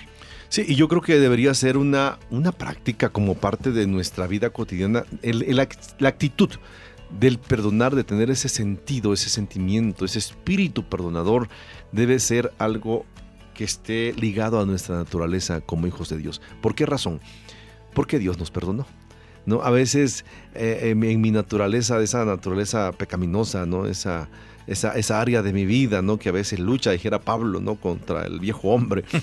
[0.51, 4.49] Sí, y yo creo que debería ser una, una práctica como parte de nuestra vida
[4.49, 5.55] cotidiana, el-
[5.99, 6.49] la actitud
[7.19, 11.49] del perdonar, de tener ese sentido, ese sentimiento, ese espíritu perdonador,
[11.91, 13.05] debe ser algo
[13.53, 16.41] que esté ligado a nuestra naturaleza como hijos de Dios.
[16.63, 17.19] ¿Por qué razón?
[17.93, 18.87] Porque Dios nos perdonó.
[19.49, 19.61] ¿No?
[19.63, 20.23] A veces
[20.55, 23.85] eh, en, mi- en mi naturaleza, esa naturaleza pecaminosa, ¿no?
[23.87, 24.29] esa,
[24.67, 26.17] esa, esa área de mi vida, ¿no?
[26.17, 27.75] que a veces lucha, dijera Pablo, ¿no?
[27.75, 29.03] contra el viejo hombre.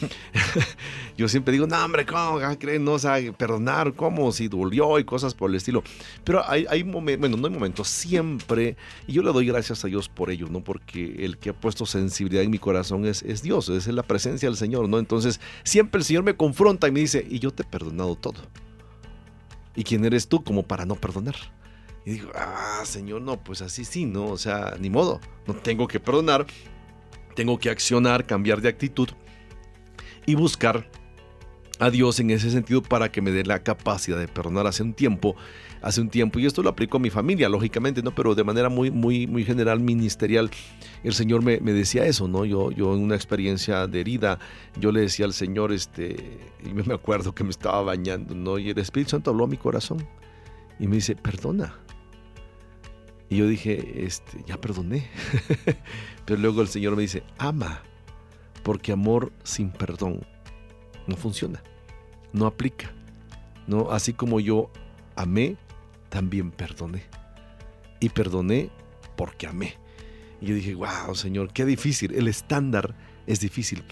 [1.16, 2.84] Yo siempre digo, no, hombre, ¿cómo Ah, creen?
[2.84, 4.30] No, o sea, perdonar, ¿cómo?
[4.32, 5.82] Si dolió y cosas por el estilo.
[6.24, 9.88] Pero hay, hay momentos, bueno, no hay momentos, siempre, y yo le doy gracias a
[9.88, 10.60] Dios por ello, ¿no?
[10.62, 14.48] Porque el que ha puesto sensibilidad en mi corazón es, es Dios, es la presencia
[14.48, 14.98] del Señor, ¿no?
[14.98, 18.40] Entonces, siempre el Señor me confronta y me dice, y yo te he perdonado todo.
[19.76, 21.36] ¿Y quién eres tú como para no perdonar?
[22.04, 24.26] Y digo, ah, Señor, no, pues así sí, ¿no?
[24.26, 26.46] O sea, ni modo, no tengo que perdonar,
[27.34, 29.10] tengo que accionar, cambiar de actitud
[30.24, 30.90] y buscar
[31.78, 34.94] a Dios en ese sentido para que me dé la capacidad de perdonar hace un
[34.94, 35.36] tiempo,
[35.86, 38.12] hace un tiempo, y esto lo aplico a mi familia, lógicamente, ¿no?
[38.12, 40.50] Pero de manera muy, muy, muy general, ministerial,
[41.04, 42.44] el Señor me, me decía eso, ¿no?
[42.44, 44.40] Yo, yo en una experiencia de herida,
[44.80, 48.58] yo le decía al Señor, este, y me acuerdo que me estaba bañando, ¿no?
[48.58, 50.04] Y el Espíritu Santo habló a mi corazón
[50.80, 51.78] y me dice, perdona.
[53.28, 55.06] Y yo dije, este, ya perdoné.
[56.26, 57.82] Pero luego el Señor me dice, ama,
[58.64, 60.26] porque amor sin perdón
[61.06, 61.62] no funciona,
[62.32, 62.92] no aplica.
[63.68, 64.68] No, así como yo
[65.14, 65.56] amé,
[66.16, 67.02] también perdoné.
[68.00, 68.70] Y perdoné
[69.18, 69.74] porque amé.
[70.40, 72.14] Y yo dije, wow, Señor, qué difícil.
[72.14, 72.94] El estándar
[73.26, 73.84] es difícil.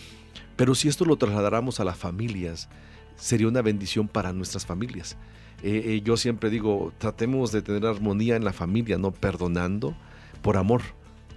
[0.56, 2.70] Pero si esto lo trasladáramos a las familias,
[3.14, 5.18] sería una bendición para nuestras familias.
[5.62, 9.94] Eh, eh, yo siempre digo, tratemos de tener armonía en la familia, no perdonando
[10.40, 10.80] por amor.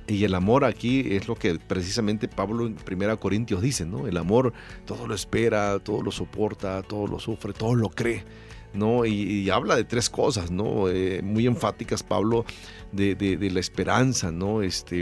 [0.08, 4.08] Y el amor aquí es lo que precisamente Pablo en 1 Corintios dice, ¿no?
[4.08, 4.54] El amor
[4.86, 8.24] todo lo espera, todo lo soporta, todo lo sufre, todo lo cree,
[8.74, 9.06] ¿no?
[9.06, 10.90] Y, habla de tres cosas, ¿no?
[10.90, 12.46] Eh, muy enfáticas Pablo
[12.92, 14.62] de, de- la esperanza, ¿no?
[14.62, 15.02] Este,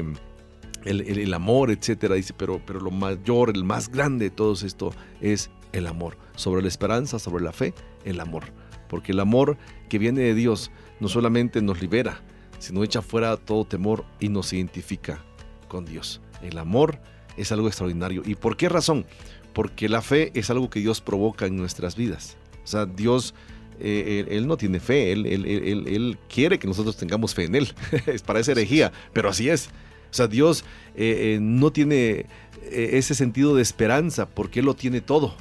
[0.86, 2.16] el, el- el amor, etcétera.
[2.16, 4.91] Dice, pero, pero lo mayor, el más grande de todo esto
[5.22, 6.18] es el amor.
[6.36, 7.74] Sobre la esperanza, sobre la fe,
[8.05, 8.45] el amor.
[8.88, 9.57] Porque el amor
[9.89, 12.22] que viene de Dios no solamente nos libera,
[12.59, 15.24] sino echa fuera todo temor y nos identifica
[15.68, 16.22] con Dios.
[16.41, 16.99] El amor
[17.36, 18.22] es algo extraordinario.
[18.26, 19.05] ¿Y por qué razón?
[19.53, 22.38] Porque la fe es algo que Dios provoca en nuestras vidas.
[22.63, 23.34] O sea, Dios,
[23.80, 25.45] eh, él, él no tiene fe, él, él-
[25.88, 27.73] él- quiere que nosotros tengamos fe en Él.
[28.05, 29.67] es para esa herejía, pero así es.
[30.11, 30.63] O sea, Dios
[30.95, 32.26] eh, eh, no tiene
[32.71, 35.36] ese sentido de esperanza porque Él lo tiene todo.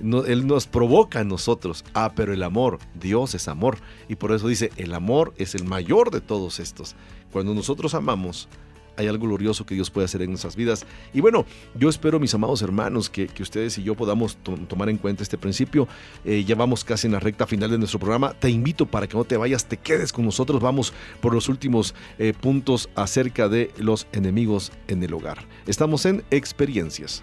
[0.00, 1.84] No- él nos provoca a nosotros.
[1.94, 3.78] Ah, pero el amor, Dios es amor.
[4.08, 6.96] Y por eso dice, el amor es el mayor de todos estos.
[7.32, 8.48] Cuando nosotros amamos,
[8.96, 10.86] hay algo glorioso que Dios puede hacer en nuestras vidas.
[11.12, 11.44] Y bueno,
[11.74, 15.22] yo espero, mis amados hermanos, que, que ustedes y yo podamos to- tomar en cuenta
[15.22, 15.88] este principio.
[16.24, 18.32] Eh, ya vamos casi en la recta final de nuestro programa.
[18.34, 20.60] Te invito para que no te vayas, te quedes con nosotros.
[20.60, 25.38] Vamos por los últimos eh, puntos acerca de los enemigos en el hogar.
[25.66, 27.22] Estamos en experiencias.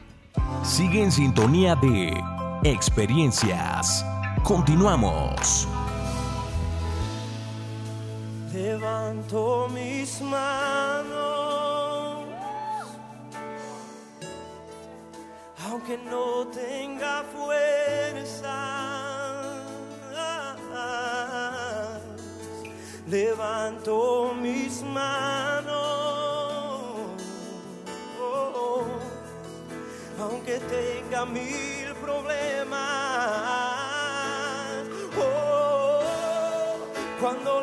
[0.63, 2.13] Sigue en sintonía de
[2.63, 4.05] Experiencias.
[4.43, 5.67] Continuamos.
[8.53, 11.32] Levanto mis manos,
[15.65, 18.55] aunque no tenga fuerza,
[23.07, 25.71] levanto mis manos,
[28.19, 28.83] oh,
[30.19, 32.81] aunque tenga mil problemas,
[35.17, 36.01] oh,
[37.19, 37.61] cuando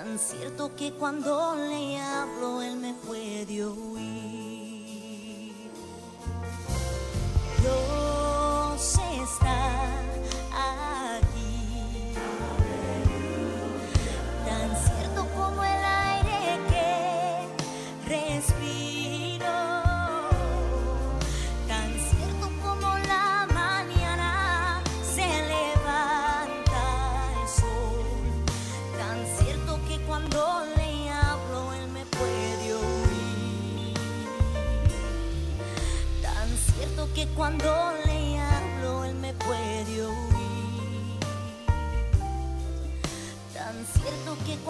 [0.00, 4.49] Tan cierto que cuando le hablo él me puede oír.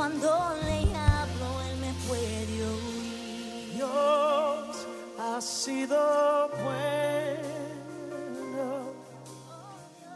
[0.01, 0.32] cuando
[0.64, 3.74] le hablo, Él me puede oír.
[3.74, 4.86] Dios
[5.18, 7.51] ha sido bueno.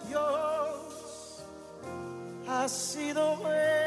[0.09, 1.45] Dios
[2.49, 3.84] ha sido bueno.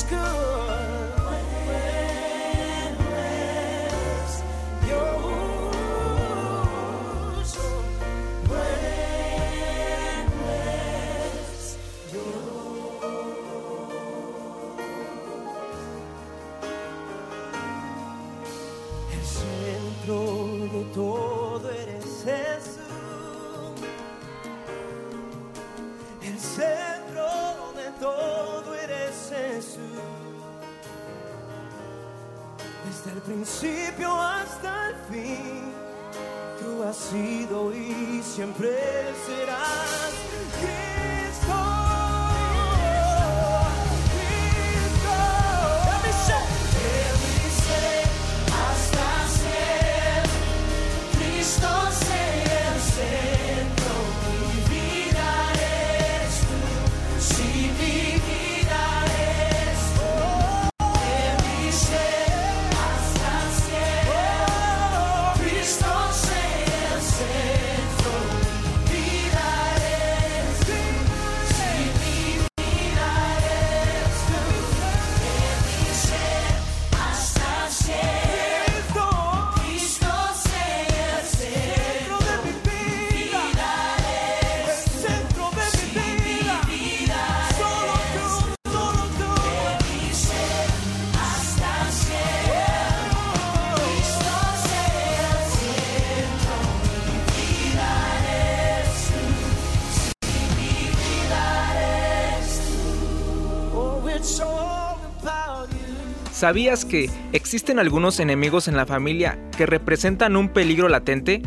[0.00, 0.39] school.
[38.60, 38.99] praise.
[106.40, 111.42] ¿Sabías que existen algunos enemigos en la familia que representan un peligro latente?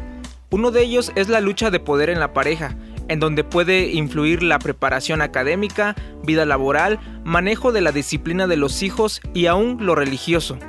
[0.51, 2.77] Uno de ellos es la lucha de poder en la pareja,
[3.07, 8.83] en donde puede influir la preparación académica, vida laboral, manejo de la disciplina de los
[8.83, 10.59] hijos y aún lo religioso.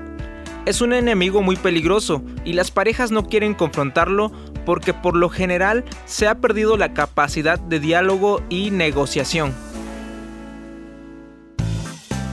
[0.65, 4.33] Es un enemigo muy peligroso y las parejas no quieren confrontarlo
[4.65, 9.53] porque por lo general se ha perdido la capacidad de diálogo y negociación.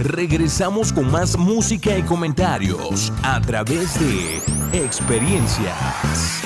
[0.03, 4.37] Regresamos con más música y comentarios a través de
[4.73, 6.41] experiencias.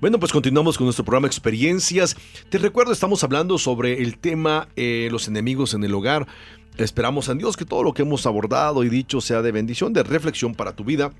[0.00, 2.16] Bueno, pues continuamos con nuestro programa Experiencias.
[2.48, 6.26] Te recuerdo, estamos hablando sobre el tema eh, los enemigos en el hogar.
[6.78, 10.02] Esperamos en Dios que todo lo que hemos abordado y dicho sea de bendición, de
[10.02, 11.12] reflexión para tu vida.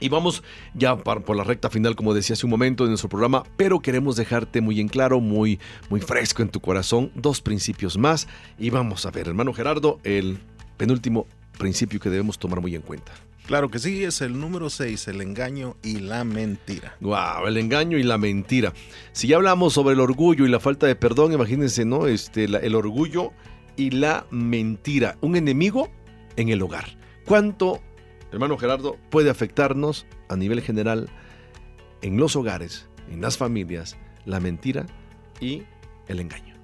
[0.00, 0.42] Y vamos
[0.74, 4.16] ya por la recta final, como decía hace un momento en nuestro programa, pero queremos
[4.16, 8.26] dejarte muy en claro, muy, muy fresco en tu corazón, dos principios más.
[8.58, 10.38] Y vamos a ver, hermano Gerardo, el
[10.76, 11.26] penúltimo
[11.58, 13.12] principio que debemos tomar muy en cuenta.
[13.46, 16.94] Claro que sí, es el número 6, el engaño y la mentira.
[17.00, 18.72] Wow, el engaño y la mentira.
[19.12, 22.06] Si ya hablamos sobre el orgullo y la falta de perdón, imagínense, ¿no?
[22.06, 23.32] Este, la- el orgullo
[23.76, 25.16] y la mentira.
[25.20, 25.90] Un enemigo
[26.36, 26.96] en el hogar.
[27.26, 27.80] ¿Cuánto,
[28.32, 31.08] hermano Gerardo, puede afectarnos a nivel general
[32.02, 34.86] en los hogares, en las familias, la mentira
[35.40, 35.64] y
[36.08, 36.54] el engaño?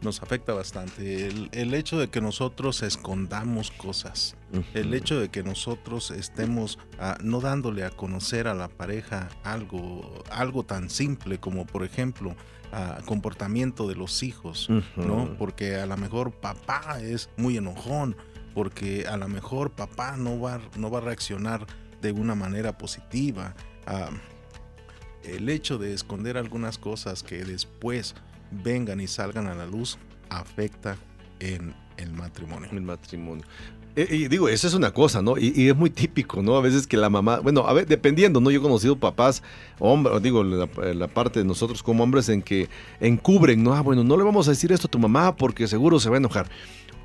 [0.00, 1.28] Nos afecta bastante.
[1.28, 4.36] El, el hecho de que nosotros escondamos cosas,
[4.74, 10.24] el hecho de que nosotros estemos ah, no dándole a conocer a la pareja algo,
[10.30, 12.34] algo tan simple como por ejemplo
[12.72, 15.36] ah, comportamiento de los hijos, ¿no?
[15.38, 18.16] Porque a lo mejor papá es muy enojón,
[18.54, 21.66] porque a lo mejor papá no va, no va a reaccionar
[22.00, 23.54] de una manera positiva.
[23.86, 24.10] Ah,
[25.24, 28.14] el hecho de esconder algunas cosas que después
[28.50, 29.98] vengan y salgan a la luz
[30.28, 30.96] afecta
[31.40, 32.68] en el matrimonio.
[32.72, 33.44] El matrimonio.
[33.94, 35.36] Eh, y digo, eso es una cosa, ¿no?
[35.36, 36.56] Y, es muy típico, ¿no?
[36.56, 38.50] A veces que la mamá, bueno, a ver, dependiendo, ¿no?
[38.50, 39.42] Yo he conocido papás,
[39.78, 43.74] hombres, digo, la, la parte de nosotros como hombres en que encubren, ¿no?
[43.74, 46.16] Ah, bueno, no le vamos a decir esto a tu mamá porque seguro se va
[46.16, 46.48] a enojar.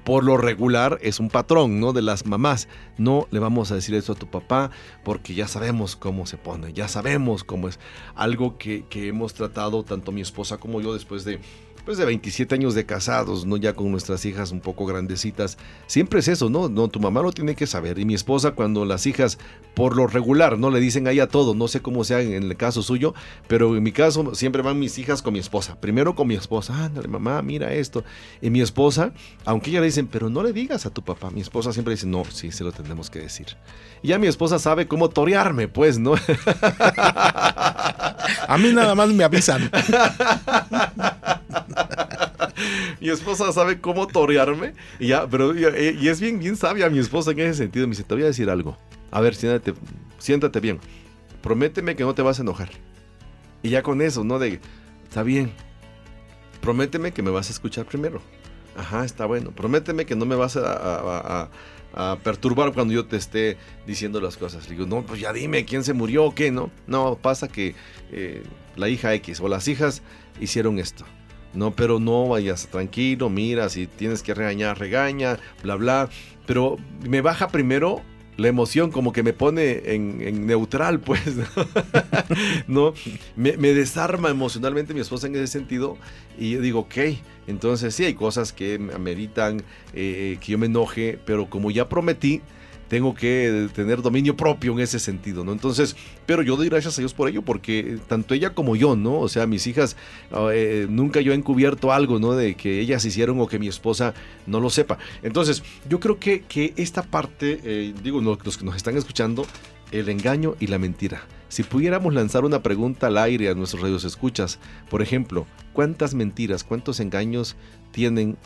[0.08, 1.92] Por lo regular es un patrón, ¿no?
[1.92, 2.70] De las mamás.
[2.98, 4.72] No le vamos a decir esto a tu papá
[5.04, 7.78] porque ya sabemos cómo se pone, ya sabemos cómo es.
[8.16, 11.42] Algo que, que hemos tratado tanto mi esposa como yo después de
[11.88, 13.56] pues de 27 años de casados, ¿no?
[13.56, 15.58] Ya con nuestras hijas un poco grandecitas.
[15.86, 16.68] Siempre es eso, ¿no?
[16.68, 17.98] No, tu mamá lo tiene que saber.
[17.98, 19.38] Y mi esposa, cuando las hijas,
[19.74, 20.70] por lo regular, ¿no?
[20.70, 21.56] Le dicen ahí a todo.
[21.56, 23.14] No sé cómo sea en el caso suyo,
[23.48, 25.80] pero en mi caso siempre van mis hijas con mi esposa.
[25.80, 26.84] Primero con mi esposa.
[26.84, 28.04] Ándale, mamá, mira esto.
[28.42, 29.14] Y mi esposa,
[29.46, 31.32] aunque ella le dicen, pero no le digas a tu papá.
[31.32, 33.48] Mi esposa siempre dice, no, sí, se lo tenemos que decir.
[34.04, 36.16] Y ya mi esposa sabe cómo torearme, pues, ¿no?
[38.50, 39.72] A mí nada más me avisan.
[43.02, 47.32] mi esposa sabe cómo torearme y ya, pero y, es bien, bien sabia mi esposa
[47.32, 47.88] en ese sentido.
[47.88, 48.78] Me dice, te voy a decir algo.
[49.12, 49.74] A ver, siéntate,
[50.18, 50.80] siéntate bien.
[51.42, 52.70] Prométeme que no te vas a enojar.
[53.64, 54.40] Y ya con eso, ¿no?
[54.40, 54.60] De,
[55.08, 55.52] está bien.
[56.62, 58.22] Prométeme que me vas a escuchar primero.
[58.76, 59.52] Ajá, está bueno.
[59.52, 64.20] Prométeme que no me vas a, a- a- a perturbar cuando yo te esté diciendo
[64.22, 64.66] las cosas.
[64.70, 66.70] Le digo, no, pues ya dime quién se murió o qué, ¿no?
[66.86, 67.74] No, pasa que
[68.12, 68.44] eh,
[68.76, 70.04] la hija X o las hijas
[70.40, 71.06] hicieron esto.
[71.58, 76.10] No, pero no vayas tranquilo, mira, si tienes que regañar, regaña, bla, bla.
[76.46, 76.78] Pero
[77.10, 78.04] me baja primero
[78.38, 81.24] la emoción, como que me pone en, neutral, pues.
[82.68, 82.94] ¿no?
[83.36, 85.98] Me, me desarma emocionalmente mi esposa en ese sentido.
[86.38, 86.96] Y yo digo, ok,
[87.48, 89.64] entonces sí hay cosas que me ameritan
[89.96, 92.44] eh, que yo me enoje, pero como ya prometí,
[92.88, 95.52] tengo que tener dominio propio en ese sentido, ¿no?
[95.52, 99.20] Entonces, pero yo doy gracias a Dios por ello, porque tanto ella como yo, ¿no?
[99.20, 99.96] O sea, mis hijas,
[100.52, 102.34] eh, nunca yo he encubierto algo, ¿no?
[102.34, 104.14] De que ellas hicieron o que mi esposa
[104.46, 104.98] no lo sepa.
[105.24, 109.46] Entonces, yo creo que, que esta parte, eh, digo, no, los que nos están escuchando,
[109.92, 111.22] el engaño y la mentira.
[111.50, 114.60] Si pudiéramos lanzar una pregunta al aire a nuestros radios escuchas,
[114.90, 117.56] por ejemplo, ¿cuántas mentiras, cuántos engaños
[117.92, 118.38] tienen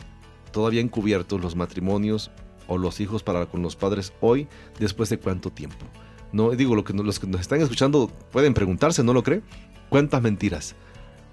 [0.52, 2.30] todavía encubiertos los matrimonios
[2.72, 4.48] o los hijos para con los padres hoy,
[4.78, 5.86] después de cuánto tiempo?
[6.32, 9.42] No digo, lo que los que nos están escuchando pueden preguntarse, ¿no lo cree?
[9.88, 10.74] ¿Cuántas mentiras?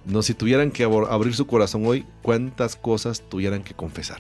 [0.06, 4.20] No, si tuvieran que abrir su corazón hoy, ¿cuántas cosas tuvieran que confesar?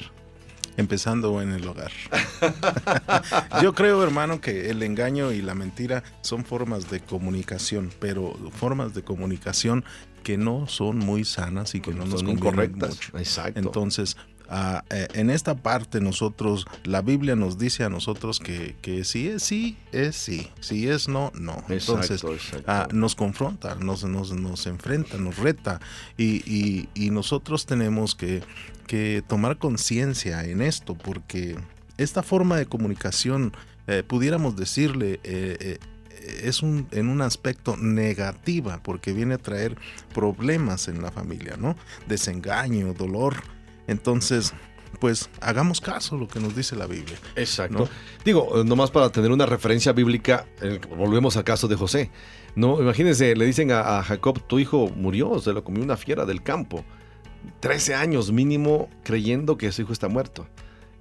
[0.77, 1.91] Empezando en el hogar.
[3.61, 8.93] Yo creo, hermano, que el engaño y la mentira son formas de comunicación, pero formas
[8.93, 9.83] de comunicación
[10.23, 13.17] que no son muy sanas y que no nos Son mucho.
[13.17, 13.59] Exacto.
[13.59, 14.15] Entonces,
[14.49, 19.27] ah, eh, en esta parte nosotros, la Biblia nos dice a nosotros que, que si
[19.29, 21.63] es sí, es sí, si es no, no.
[21.69, 22.63] Entonces, Exacto, exacto.
[22.67, 25.79] ah, nos confronta, nos, nos, nos enfrenta, nos reta
[26.17, 28.41] y, y- y nosotros tenemos que,
[28.87, 31.55] que tomar conciencia en esto porque
[31.97, 33.53] esta forma de comunicación,
[33.87, 35.77] eh, pudiéramos decirle, eh,
[36.43, 39.77] es un, en un aspecto negativa, porque viene a traer
[40.13, 41.75] problemas en la familia, ¿no?
[42.07, 43.37] Desengaño, dolor.
[43.89, 44.53] Entonces,
[44.99, 47.17] pues hagamos caso a lo que nos dice la Biblia.
[47.35, 47.79] Exacto.
[47.79, 47.89] ¿no?
[48.23, 50.45] Digo, eh, nomás para tener una referencia bíblica,
[50.95, 52.11] volvemos al caso de José.
[52.55, 56.43] No, imagínense, le dicen a, Jacob, tu hijo murió, se lo comió una fiera del
[56.43, 56.85] campo.
[57.61, 60.47] 13 años mínimo creyendo que su hijo está muerto.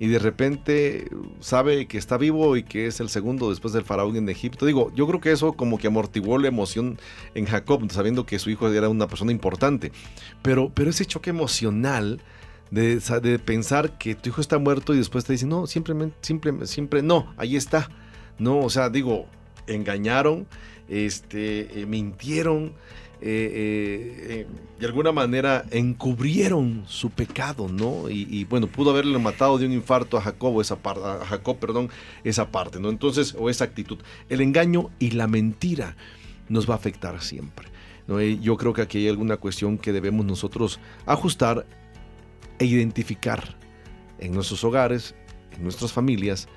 [0.00, 1.08] Y de repente
[1.40, 4.64] sabe que está vivo y que es el segundo después del faraón en Egipto.
[4.64, 7.00] Digo, yo creo que eso como que amortiguó la emoción
[7.34, 9.90] en Jacob, sabiendo que su hijo era una persona importante.
[10.40, 12.22] Pero, pero ese choque emocional
[12.70, 16.16] de, sa- de pensar que tu hijo está muerto y después te dicen, no, simplemente,
[16.22, 17.90] siempre, siempre, no, ahí está.
[18.38, 19.26] No, o sea, digo,
[19.66, 20.46] engañaron,
[20.88, 22.72] este, eh, mintieron,
[23.20, 24.46] eh, eh,
[24.78, 28.08] de alguna manera encubrieron su pecado, ¿no?
[28.08, 30.78] Y, bueno, pudo haberle matado de un infarto a Jacob, esa
[31.26, 31.90] Jacob, perdón,
[32.22, 32.90] esa parte, ¿no?
[32.90, 33.98] Entonces, o esa actitud.
[34.28, 35.96] El engaño y la mentira
[36.48, 37.66] nos va a afectar siempre.
[38.06, 38.20] ¿no?
[38.22, 41.66] Yo creo que aquí hay alguna cuestión que debemos nosotros ajustar
[42.58, 43.56] e identificar
[44.18, 45.14] en nuestros hogares,
[45.52, 46.48] en nuestras familias,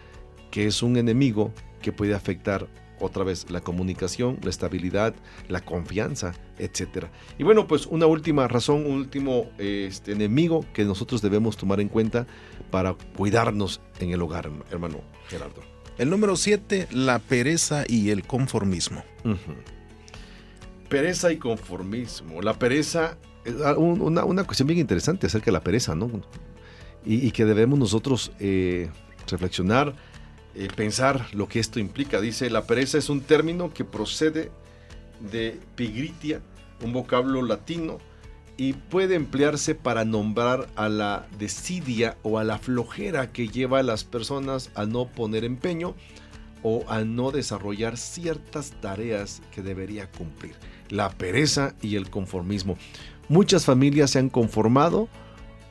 [0.50, 2.68] que es un enemigo que puede afectar
[3.02, 5.16] otra vez la comunicación, la estabilidad,
[5.50, 7.08] la confianza, etc.
[7.38, 11.90] Y bueno, pues una última razón, un último este, enemigo que nosotros debemos tomar en
[11.90, 12.28] cuenta
[12.70, 15.62] para cuidarnos en el hogar, hermano Gerardo.
[15.98, 19.04] El número 7, la pereza y el conformismo.
[20.90, 22.42] Pereza y conformismo.
[22.42, 23.18] La pereza,
[23.78, 26.10] una, una cuestión bien interesante acerca de la pereza, ¿no?
[27.06, 28.90] Y, y que debemos nosotros eh,
[29.28, 29.96] reflexionar,
[30.56, 32.22] eh, pensar lo que esto implica.
[32.22, 34.52] Dice, la pereza es un término que procede
[35.32, 36.42] de pigritia,
[36.84, 37.98] un vocablo latino,
[38.58, 43.84] y puede emplearse para nombrar a la desidia o a la flojera que lleva a
[43.84, 45.96] las personas a no poner empeño
[46.64, 50.56] o a no desarrollar ciertas tareas que debería cumplir.
[50.90, 52.78] La pereza y el conformismo.
[53.30, 55.08] Muchas familias se han conformado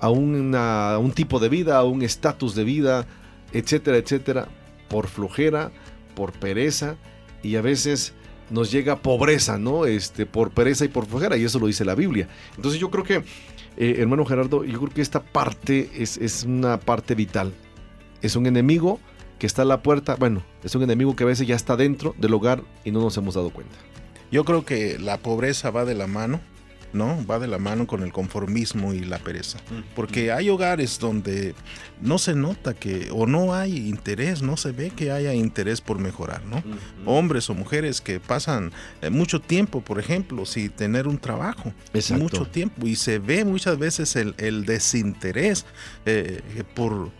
[0.01, 3.07] a, un tipo de vida, a un estatus de vida,
[3.53, 4.49] etcétera, etcétera,
[4.89, 5.71] por flojera,
[6.15, 6.97] por pereza
[7.43, 8.15] y a veces
[8.51, 9.87] nos llega pobreza, ¿no?
[9.87, 12.29] Este, por pereza y por flojera, y eso lo dice la Biblia.
[12.57, 13.23] Entonces yo creo que,
[13.77, 17.53] eh, hermano Gerardo, yo creo que esta parte es, es una parte vital.
[18.23, 18.99] Es un enemigo
[19.41, 22.15] que está a la puerta, bueno, es un enemigo que a veces ya está dentro
[22.19, 23.75] del hogar y no nos hemos dado cuenta.
[24.31, 26.41] Yo creo que la pobreza va de la mano,
[26.93, 27.25] ¿no?
[27.27, 29.59] Va de la mano con el conformismo y la pereza.
[29.97, 31.55] Porque hay hogares donde
[32.03, 35.99] no se nota que, o no hay interés, no se ve que haya interés por
[35.99, 36.63] mejorar, ¿no?
[37.07, 41.73] Hombres o mujeres que pasan eh, mucho tiempo, por ejemplo, sin tener un trabajo.
[41.95, 42.23] Exacto.
[42.23, 42.87] Mucho tiempo.
[42.87, 45.65] Y se ve muchas veces el, el desinterés
[46.05, 46.43] eh,
[46.75, 47.19] por...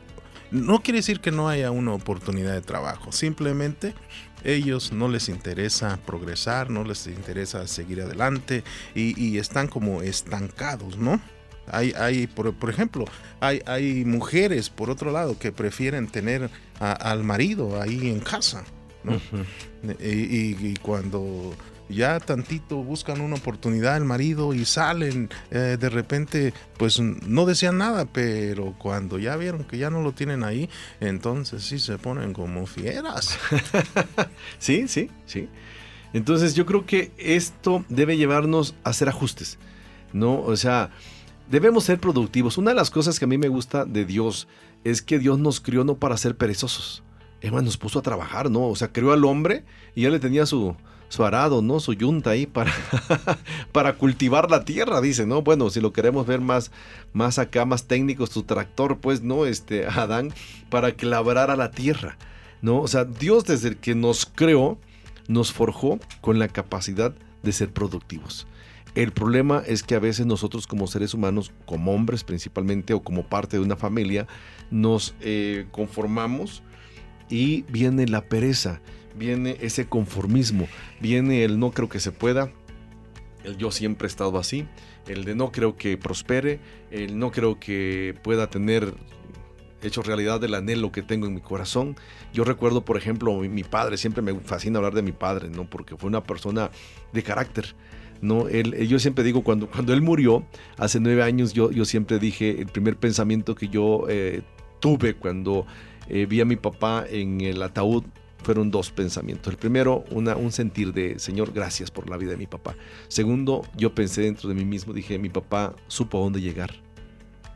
[0.51, 3.95] No quiere decir que no haya una oportunidad de trabajo, simplemente
[4.43, 10.97] ellos no les interesa progresar, no les interesa seguir adelante y, y están como estancados,
[10.97, 11.21] ¿no?
[11.73, 13.05] Hay, hay por, por ejemplo,
[13.39, 18.65] hay, hay mujeres, por otro lado, que prefieren tener a- al marido ahí en casa,
[19.05, 19.21] ¿no?
[20.01, 21.55] y, y- y cuando
[21.91, 27.79] ya tantito buscan una oportunidad el marido y salen, eh, de repente, pues no decían
[27.79, 30.69] nada, pero cuando ya vieron que ya no lo tienen ahí,
[31.01, 33.39] entonces sí se ponen como fieras.
[34.59, 35.49] Sí, sí, sí.
[36.13, 39.59] Entonces yo creo que esto debe llevarnos a hacer ajustes,
[40.13, 40.41] ¿no?
[40.43, 40.91] O sea,
[41.51, 42.59] debemos ser productivos.
[42.59, 44.49] Una de las cosas que a mí me gusta de Dios
[44.85, 47.03] es que Dios nos crió no para ser perezosos.
[47.41, 48.67] Emma nos puso a trabajar, ¿no?
[48.67, 49.65] O sea, creó al hombre
[49.95, 50.77] y ya le tenía su,
[51.11, 51.81] su arado, ¿no?
[51.81, 52.73] Su yunta ahí para,
[53.73, 55.43] para cultivar la tierra, dice, ¿no?
[55.43, 56.71] Bueno, si lo queremos ver más,
[57.13, 59.45] más acá, más técnico, su tractor, pues, ¿no?
[59.45, 60.33] Este, Adán,
[60.71, 62.17] para que labrara la tierra,
[62.63, 62.81] ¿no?
[62.81, 64.79] O sea, Dios desde el que nos creó,
[65.29, 68.47] nos forjó con la capacidad de ser productivos.
[68.95, 73.25] El problema es que a veces nosotros como seres humanos, como hombres principalmente o como
[73.25, 74.27] parte de una familia,
[74.71, 76.63] nos eh, conformamos
[77.29, 78.81] y viene la pereza,
[79.21, 80.67] viene ese conformismo,
[80.99, 82.51] viene el no creo que se pueda,
[83.45, 84.67] el yo siempre he estado así,
[85.07, 86.59] el de no creo que prospere,
[86.91, 88.95] el no creo que pueda tener
[89.83, 91.97] hecho realidad el anhelo que tengo en mi corazón.
[92.33, 95.69] Yo recuerdo, por ejemplo, mi, padre, siempre me fascina hablar de mi padre, ¿no?
[95.69, 96.71] Porque fue una persona
[97.13, 97.75] de carácter.
[98.23, 98.49] ¿no?
[98.49, 100.47] Él, yo siempre digo, cuando, cuando él murió,
[100.79, 104.43] hace nueve años, yo, yo siempre dije, el primer pensamiento que yo eh,
[104.81, 105.67] tuve cuando
[106.09, 108.05] eh, vi a mi papá en el ataúd
[108.43, 109.53] fueron dos pensamientos.
[109.53, 112.75] El primero, una, un sentir de, Señor, gracias por la vida de mi papá.
[113.09, 116.71] Segundo, yo pensé dentro de mí mismo, dije, mi papá supo a dónde llegar.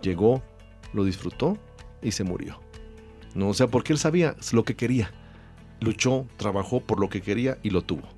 [0.03, 0.43] Llegó,
[0.93, 1.59] lo disfrutó
[2.03, 2.61] y se murió.
[3.35, 3.49] ¿no?
[3.49, 5.11] O sea, porque él sabía lo que quería.
[5.81, 8.09] Luchó, trabajó por lo que quería y lo tuvo.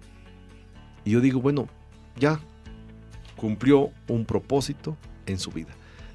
[1.04, 1.68] Y yo digo, bueno,
[2.16, 2.40] ya
[3.36, 4.96] cumplió un propósito
[5.26, 5.70] en su vida.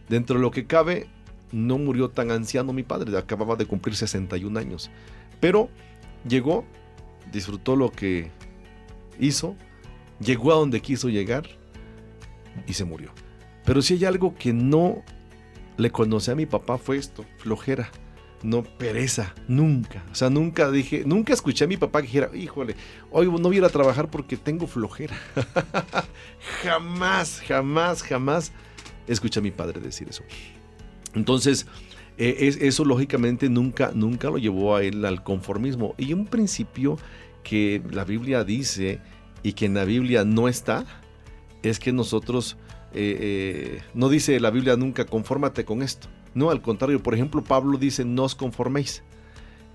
[0.10, 1.08] Dentro de lo que cabe,
[1.52, 4.90] no murió tan anciano mi padre, acababa de cumplir 61 años.
[5.40, 5.70] Pero
[6.28, 6.66] llegó,
[7.32, 8.32] disfrutó lo que
[9.20, 9.56] hizo,
[10.20, 11.48] llegó a donde quiso llegar
[12.68, 13.12] y se murió.
[13.66, 15.04] Pero si hay algo que no
[15.78, 17.90] le conocí a mi papá fue esto, flojera,
[18.44, 20.04] no pereza, nunca.
[20.12, 22.76] O sea, nunca dije, nunca escuché a mi papá que dijera, híjole,
[23.12, 25.16] hoy no voy a ir a trabajar porque tengo flojera.
[26.64, 28.52] jamás, jamás, jamás
[29.08, 30.24] escuché a mi padre decir eso.
[31.14, 31.68] Entonces,
[32.24, 35.96] eh, es- eso lógicamente nunca, nunca lo llevó a él al conformismo.
[35.98, 36.98] Y un principio
[37.44, 39.00] que la Biblia dice
[39.44, 40.86] y que en la Biblia no está,
[41.64, 42.58] es que nosotros,
[42.94, 46.08] eh, eh, no dice la Biblia nunca, confórmate con esto.
[46.34, 49.04] No, al contrario, por ejemplo, Pablo dice, no os conforméis.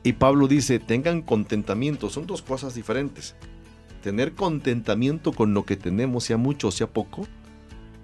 [0.02, 2.08] Y Pablo dice, tengan contentamiento.
[2.10, 3.34] Son dos cosas diferentes.
[4.02, 7.26] Tener contentamiento con lo que tenemos, sea mucho o sea poco.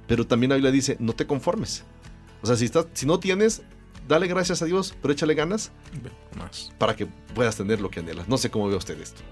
[0.09, 1.85] Pero también la Biblia dice, no te conformes.
[2.43, 3.63] O sea, si, estás, si no tienes,
[4.09, 5.73] dale gracias a Dios, pero échale ganas
[6.37, 6.73] Más.
[6.79, 8.29] para que puedas tener lo que anhelas.
[8.29, 9.23] No sé cómo ve usted esto.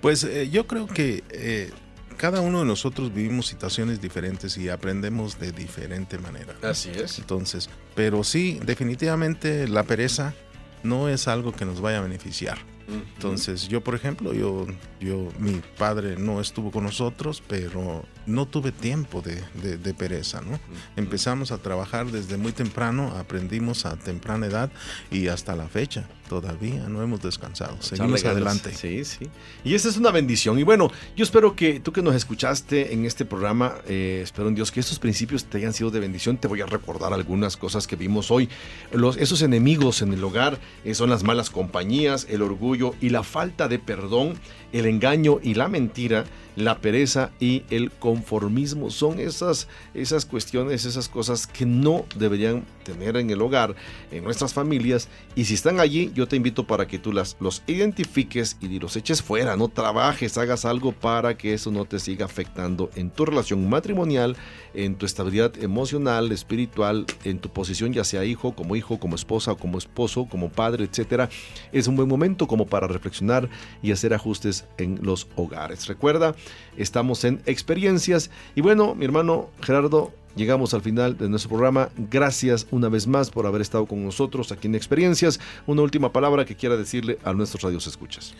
[0.00, 1.70] Pues eh, yo creo que eh,
[2.16, 6.54] cada uno de nosotros vivimos situaciones diferentes y aprendemos de diferente manera.
[6.62, 7.18] Así es.
[7.18, 10.34] Entonces, pero sí, definitivamente la pereza
[10.82, 12.58] no es algo que nos vaya a beneficiar.
[12.86, 14.66] Entonces, yo, por ejemplo, yo,
[15.00, 20.40] yo, mi padre no estuvo con nosotros, pero no tuve tiempo de, de- de pereza,
[20.40, 20.58] ¿no?
[20.96, 24.70] Empezamos a trabajar desde muy temprano, aprendimos a temprana edad
[25.10, 27.76] y hasta la fecha todavía no hemos descansado.
[27.80, 28.72] Seguimos adelante.
[28.74, 29.28] Sí, sí.
[29.62, 30.58] Y esa es una bendición.
[30.58, 34.54] Y bueno, yo espero que tú que nos escuchaste en este programa, eh, espero en
[34.54, 36.38] Dios que estos principios te hayan sido de bendición.
[36.38, 38.48] Te voy a recordar algunas cosas que vimos hoy.
[38.90, 43.22] Los, esos enemigos en el hogar eh, son las malas compañías, el orgullo y la
[43.22, 44.34] falta de perdón,
[44.74, 46.24] el engaño y la mentira,
[46.56, 48.90] la pereza y el conformismo.
[48.90, 53.74] Son esas, esas cuestiones, esas cosas que no deberían tener en el hogar,
[54.10, 55.08] en nuestras familias.
[55.34, 58.96] Y si están allí, yo te invito para que tú las, los identifiques y los
[58.96, 63.24] eches fuera, no trabajes, hagas algo para que eso no te siga afectando en tu
[63.24, 64.36] relación matrimonial,
[64.74, 69.54] en tu estabilidad emocional, espiritual, en tu posición, ya sea hijo, como hijo, como esposa
[69.56, 71.28] como esposo, como padre, etcétera.
[71.72, 73.48] Es un buen momento como para reflexionar
[73.82, 75.86] y hacer ajustes en los hogares.
[75.86, 76.34] Recuerda,
[76.76, 78.30] estamos en experiencias.
[78.54, 81.90] Y bueno, mi hermano Gerardo, llegamos al final de nuestro programa.
[82.10, 85.40] Gracias una vez más por haber estado con nosotros aquí en Experiencias.
[85.66, 88.34] Una última palabra que quiera decirle a nuestros radios escuchas.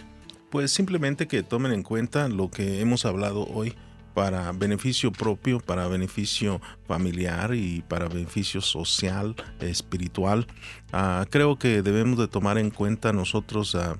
[0.50, 3.74] Pues simplemente que tomen en cuenta lo que hemos hablado hoy
[4.14, 10.46] para beneficio propio, para beneficio familiar y para beneficio social, espiritual.
[10.92, 13.96] Ah, creo que debemos de tomar en cuenta nosotros ah,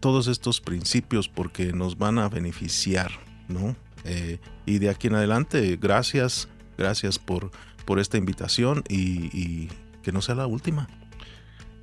[0.00, 3.10] todos estos principios porque nos van a beneficiar,
[3.48, 3.76] ¿no?
[4.04, 6.48] Eh, y de aquí en adelante, gracias,
[6.78, 7.50] gracias por,
[7.84, 9.68] por esta invitación y, y
[10.02, 10.88] que no sea la última.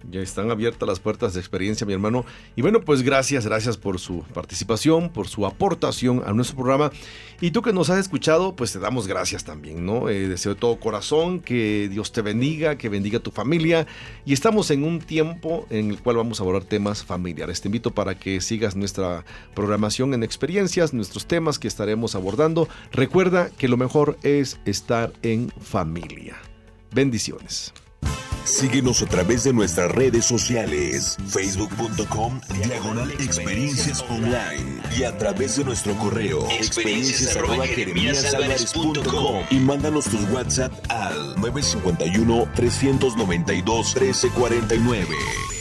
[0.09, 2.25] Ya están abiertas las puertas de experiencia, mi hermano.
[2.55, 6.91] Y bueno, pues gracias, gracias por su participación, por su aportación a nuestro programa.
[7.41, 10.09] Y tú que nos has escuchado, pues te damos gracias también, ¿no?
[10.09, 13.85] Eh, deseo de todo corazón que Dios te bendiga, que bendiga tu familia.
[14.25, 17.61] Y estamos en un tiempo en el cual vamos a abordar temas familiares.
[17.61, 22.67] Te invito para que sigas nuestra programación en experiencias, nuestros temas que estaremos abordando.
[22.91, 26.37] Recuerda que lo mejor es estar en familia.
[26.91, 27.73] Bendiciones.
[28.47, 35.65] Síguenos a través de nuestras redes sociales, facebook.com, diagonal experiencias online y a través de
[35.65, 37.37] nuestro correo, experiencias
[39.51, 45.56] y mándanos tus WhatsApp al 951 392 1349.